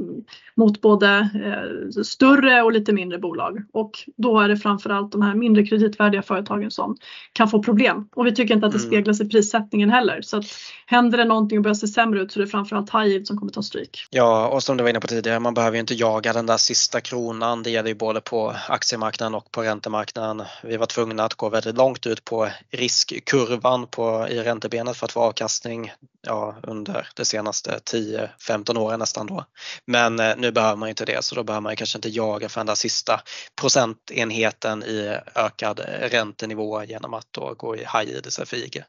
mot 0.55 0.81
både 0.81 1.29
eh, 1.45 2.01
större 2.03 2.61
och 2.61 2.71
lite 2.71 2.93
mindre 2.93 3.19
bolag 3.19 3.63
och 3.73 3.91
då 4.17 4.39
är 4.39 4.49
det 4.49 4.57
framförallt 4.57 5.11
de 5.11 5.21
här 5.21 5.35
mindre 5.35 5.65
kreditvärdiga 5.65 6.21
företagen 6.21 6.71
som 6.71 6.97
kan 7.33 7.49
få 7.49 7.63
problem 7.63 8.07
och 8.15 8.25
vi 8.25 8.35
tycker 8.35 8.53
inte 8.53 8.67
att 8.67 8.73
det 8.73 8.79
mm. 8.79 8.87
speglas 8.87 9.21
i 9.21 9.29
prissättningen 9.29 9.89
heller 9.89 10.21
så 10.21 10.37
att 10.37 10.45
händer 10.85 11.17
det 11.17 11.25
någonting 11.25 11.57
och 11.57 11.63
börjar 11.63 11.75
se 11.75 11.87
sämre 11.87 12.21
ut 12.21 12.31
så 12.31 12.39
är 12.39 12.43
det 12.43 12.49
framförallt 12.49 12.84
high 12.93 13.23
som 13.23 13.37
kommer 13.37 13.51
ta 13.51 13.61
stryk. 13.61 14.07
Ja 14.09 14.47
och 14.47 14.63
som 14.63 14.77
du 14.77 14.83
var 14.83 14.89
inne 14.89 14.99
på 14.99 15.07
tidigare, 15.07 15.39
man 15.39 15.53
behöver 15.53 15.75
ju 15.75 15.79
inte 15.79 15.93
jaga 15.93 16.33
den 16.33 16.45
där 16.45 16.57
sista 16.57 17.01
kronan. 17.01 17.63
Det 17.63 17.69
gäller 17.69 17.89
ju 17.89 17.95
både 17.95 18.21
på 18.21 18.55
aktiemarknaden 18.67 19.35
och 19.35 19.51
på 19.51 19.63
räntemarknaden. 19.63 20.43
Vi 20.63 20.77
var 20.77 20.85
tvungna 20.85 21.23
att 21.23 21.33
gå 21.33 21.49
väldigt 21.49 21.75
långt 21.75 22.07
ut 22.07 22.25
på 22.25 22.49
riskkurvan 22.71 23.87
på, 23.87 24.27
i 24.29 24.39
räntebenet 24.39 24.97
för 24.97 25.05
att 25.05 25.11
få 25.11 25.21
avkastning 25.21 25.91
ja, 26.25 26.55
under 26.63 27.07
de 27.15 27.25
senaste 27.25 27.79
10-15 27.91 28.77
åren 28.77 28.99
nästan 28.99 29.27
då. 29.27 29.45
Men 29.87 30.19
eh, 30.19 30.33
nu 30.37 30.51
behöver 30.51 30.75
man 30.75 30.89
inte 30.89 31.05
det 31.05 31.23
så 31.23 31.35
då 31.35 31.43
behöver 31.43 31.61
man 31.61 31.75
kanske 31.75 31.97
inte 31.97 32.09
jaga 32.09 32.49
för 32.49 32.59
den 32.59 32.67
där 32.67 32.75
sista 32.75 33.21
procentenheten 33.61 34.83
i 34.83 35.17
ökad 35.35 35.81
räntenivå 36.01 36.83
genom 36.83 37.13
att 37.13 37.27
då 37.31 37.53
gå 37.57 37.75
i 37.75 37.79
high 37.79 38.09
yield 38.09 38.27
istället 38.27 38.49
för 38.49 38.57
IG. 38.57 38.83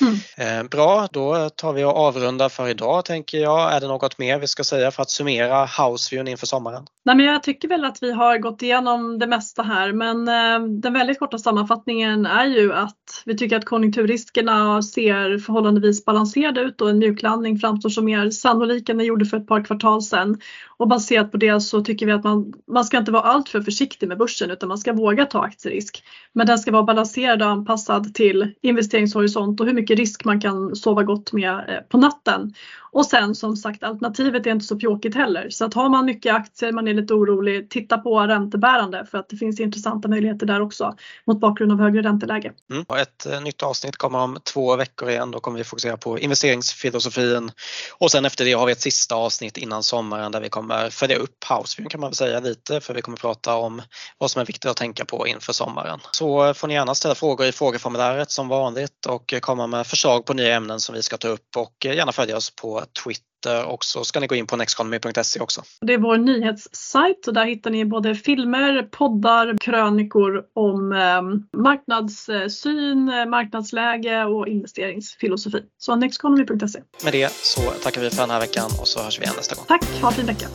Mm. 0.00 0.14
Eh, 0.36 0.68
bra, 0.68 1.08
då 1.12 1.50
tar 1.50 1.72
vi 1.72 1.84
och 1.84 1.96
avrundar 1.96 2.48
för 2.48 2.68
idag 2.68 3.04
tänker 3.04 3.38
jag. 3.38 3.74
Är 3.74 3.80
det 3.80 3.86
något 3.86 4.18
mer 4.18 4.38
vi 4.38 4.46
ska 4.46 4.64
säga 4.64 4.90
för 4.90 5.02
att 5.02 5.10
summera 5.10 5.66
Houseviewn 5.66 6.28
inför 6.28 6.46
sommaren? 6.46 6.86
Nej, 7.04 7.16
men 7.16 7.26
jag 7.26 7.42
tycker 7.42 7.68
väl 7.68 7.84
att 7.84 8.02
vi 8.02 8.12
har 8.12 8.38
gått 8.38 8.62
igenom 8.62 9.18
det 9.18 9.26
mesta 9.26 9.62
här 9.62 9.92
men 9.92 10.28
eh, 10.28 10.68
den 10.68 10.92
väldigt 10.92 11.18
korta 11.18 11.38
sammanfattningen 11.38 12.26
är 12.26 12.46
ju 12.46 12.72
att 12.72 13.22
vi 13.24 13.36
tycker 13.36 13.56
att 13.56 13.64
konjunkturriskerna 13.64 14.82
ser 14.82 15.38
förhållandevis 15.38 16.04
balanserade 16.04 16.60
ut 16.60 16.73
och 16.80 16.90
en 16.90 16.98
mjuklandning 16.98 17.58
framstår 17.58 17.90
som 17.90 18.04
mer 18.04 18.30
sannolik 18.30 18.88
än 18.88 18.98
den 18.98 19.06
gjorde 19.06 19.24
för 19.24 19.36
ett 19.36 19.46
par 19.46 19.64
kvartal 19.64 20.02
sedan. 20.02 20.36
Och 20.76 20.88
baserat 20.88 21.32
på 21.32 21.36
det 21.36 21.60
så 21.60 21.80
tycker 21.80 22.06
vi 22.06 22.12
att 22.12 22.24
man, 22.24 22.52
man 22.66 22.84
ska 22.84 22.98
inte 22.98 23.12
vara 23.12 23.22
alltför 23.22 23.60
försiktig 23.60 24.08
med 24.08 24.18
börsen 24.18 24.50
utan 24.50 24.68
man 24.68 24.78
ska 24.78 24.92
våga 24.92 25.26
ta 25.26 25.44
aktierisk. 25.44 26.04
Men 26.32 26.46
den 26.46 26.58
ska 26.58 26.72
vara 26.72 26.82
balanserad 26.82 27.42
och 27.42 27.48
anpassad 27.48 28.14
till 28.14 28.54
investeringshorisont 28.62 29.60
och 29.60 29.66
hur 29.66 29.74
mycket 29.74 29.98
risk 29.98 30.24
man 30.24 30.40
kan 30.40 30.76
sova 30.76 31.02
gott 31.02 31.32
med 31.32 31.64
eh, 31.68 31.88
på 31.88 31.98
natten. 31.98 32.54
Och 32.94 33.06
sen 33.06 33.34
som 33.34 33.56
sagt 33.56 33.82
alternativet 33.82 34.46
är 34.46 34.50
inte 34.50 34.64
så 34.64 34.76
pjåkigt 34.76 35.14
heller. 35.14 35.50
Så 35.50 35.64
att 35.64 35.74
har 35.74 35.88
man 35.88 36.04
mycket 36.04 36.34
aktier, 36.34 36.72
man 36.72 36.88
är 36.88 36.94
lite 36.94 37.14
orolig, 37.14 37.70
titta 37.70 37.98
på 37.98 38.20
räntebärande 38.20 39.06
för 39.10 39.18
att 39.18 39.28
det 39.28 39.36
finns 39.36 39.60
intressanta 39.60 40.08
möjligheter 40.08 40.46
där 40.46 40.60
också 40.60 40.96
mot 41.26 41.40
bakgrund 41.40 41.72
av 41.72 41.78
högre 41.78 42.02
ränteläge. 42.02 42.52
Mm. 42.70 42.84
Och 42.88 42.98
ett 42.98 43.26
eh, 43.26 43.40
nytt 43.40 43.62
avsnitt 43.62 43.96
kommer 43.96 44.18
om 44.18 44.38
två 44.52 44.76
veckor 44.76 45.10
igen. 45.10 45.30
Då 45.30 45.40
kommer 45.40 45.58
vi 45.58 45.64
fokusera 45.64 45.96
på 45.96 46.18
investeringsfilosofin 46.18 47.50
och 47.98 48.10
sen 48.10 48.24
efter 48.24 48.44
det 48.44 48.52
har 48.52 48.66
vi 48.66 48.72
ett 48.72 48.80
sista 48.80 49.14
avsnitt 49.14 49.56
innan 49.56 49.82
sommaren 49.82 50.32
där 50.32 50.40
vi 50.40 50.48
kommer 50.48 50.73
följa 50.90 51.16
upp 51.16 51.44
Houseview 51.48 51.90
kan 51.90 52.00
man 52.00 52.10
väl 52.10 52.16
säga 52.16 52.40
lite 52.40 52.80
för 52.80 52.94
vi 52.94 53.02
kommer 53.02 53.18
prata 53.18 53.56
om 53.56 53.82
vad 54.18 54.30
som 54.30 54.40
är 54.40 54.46
viktigt 54.46 54.70
att 54.70 54.76
tänka 54.76 55.04
på 55.04 55.26
inför 55.26 55.52
sommaren. 55.52 56.00
Så 56.12 56.46
eh, 56.46 56.52
får 56.52 56.68
ni 56.68 56.74
gärna 56.74 56.94
ställa 56.94 57.14
frågor 57.14 57.46
i 57.46 57.52
frågeformuläret 57.52 58.30
som 58.30 58.48
vanligt 58.48 59.06
och 59.06 59.32
eh, 59.32 59.40
komma 59.40 59.66
med 59.66 59.86
förslag 59.86 60.26
på 60.26 60.34
nya 60.34 60.54
ämnen 60.54 60.80
som 60.80 60.94
vi 60.94 61.02
ska 61.02 61.16
ta 61.16 61.28
upp 61.28 61.56
och 61.56 61.86
eh, 61.86 61.96
gärna 61.96 62.12
följa 62.12 62.36
oss 62.36 62.56
på 62.56 62.82
Twitter 63.04 63.33
och 63.46 63.84
så 63.84 64.04
ska 64.04 64.20
ni 64.20 64.26
gå 64.26 64.34
in 64.34 64.46
på 64.46 64.56
nexteconomy.se 64.56 65.40
också. 65.40 65.62
Det 65.80 65.94
är 65.94 65.98
vår 65.98 66.16
nyhetssajt 66.16 67.26
och 67.26 67.34
där 67.34 67.44
hittar 67.44 67.70
ni 67.70 67.84
både 67.84 68.14
filmer, 68.14 68.82
poddar, 68.82 69.58
krönikor 69.60 70.42
om 70.54 70.92
eh, 70.92 71.22
marknadssyn, 71.60 73.04
marknadsläge 73.04 74.24
och 74.24 74.48
investeringsfilosofi. 74.48 75.62
Så 75.78 75.96
nexteconomy.se. 75.96 76.80
Med 77.04 77.12
det 77.12 77.32
så 77.32 77.60
tackar 77.60 78.00
vi 78.00 78.10
för 78.10 78.22
den 78.22 78.30
här 78.30 78.40
veckan 78.40 78.70
och 78.80 78.88
så 78.88 79.02
hörs 79.02 79.18
vi 79.18 79.22
igen 79.22 79.34
nästa 79.36 79.54
gång. 79.54 79.64
Tack, 79.68 79.84
ha 80.00 80.08
en 80.08 80.14
fin 80.14 80.26
vecka. 80.26 80.48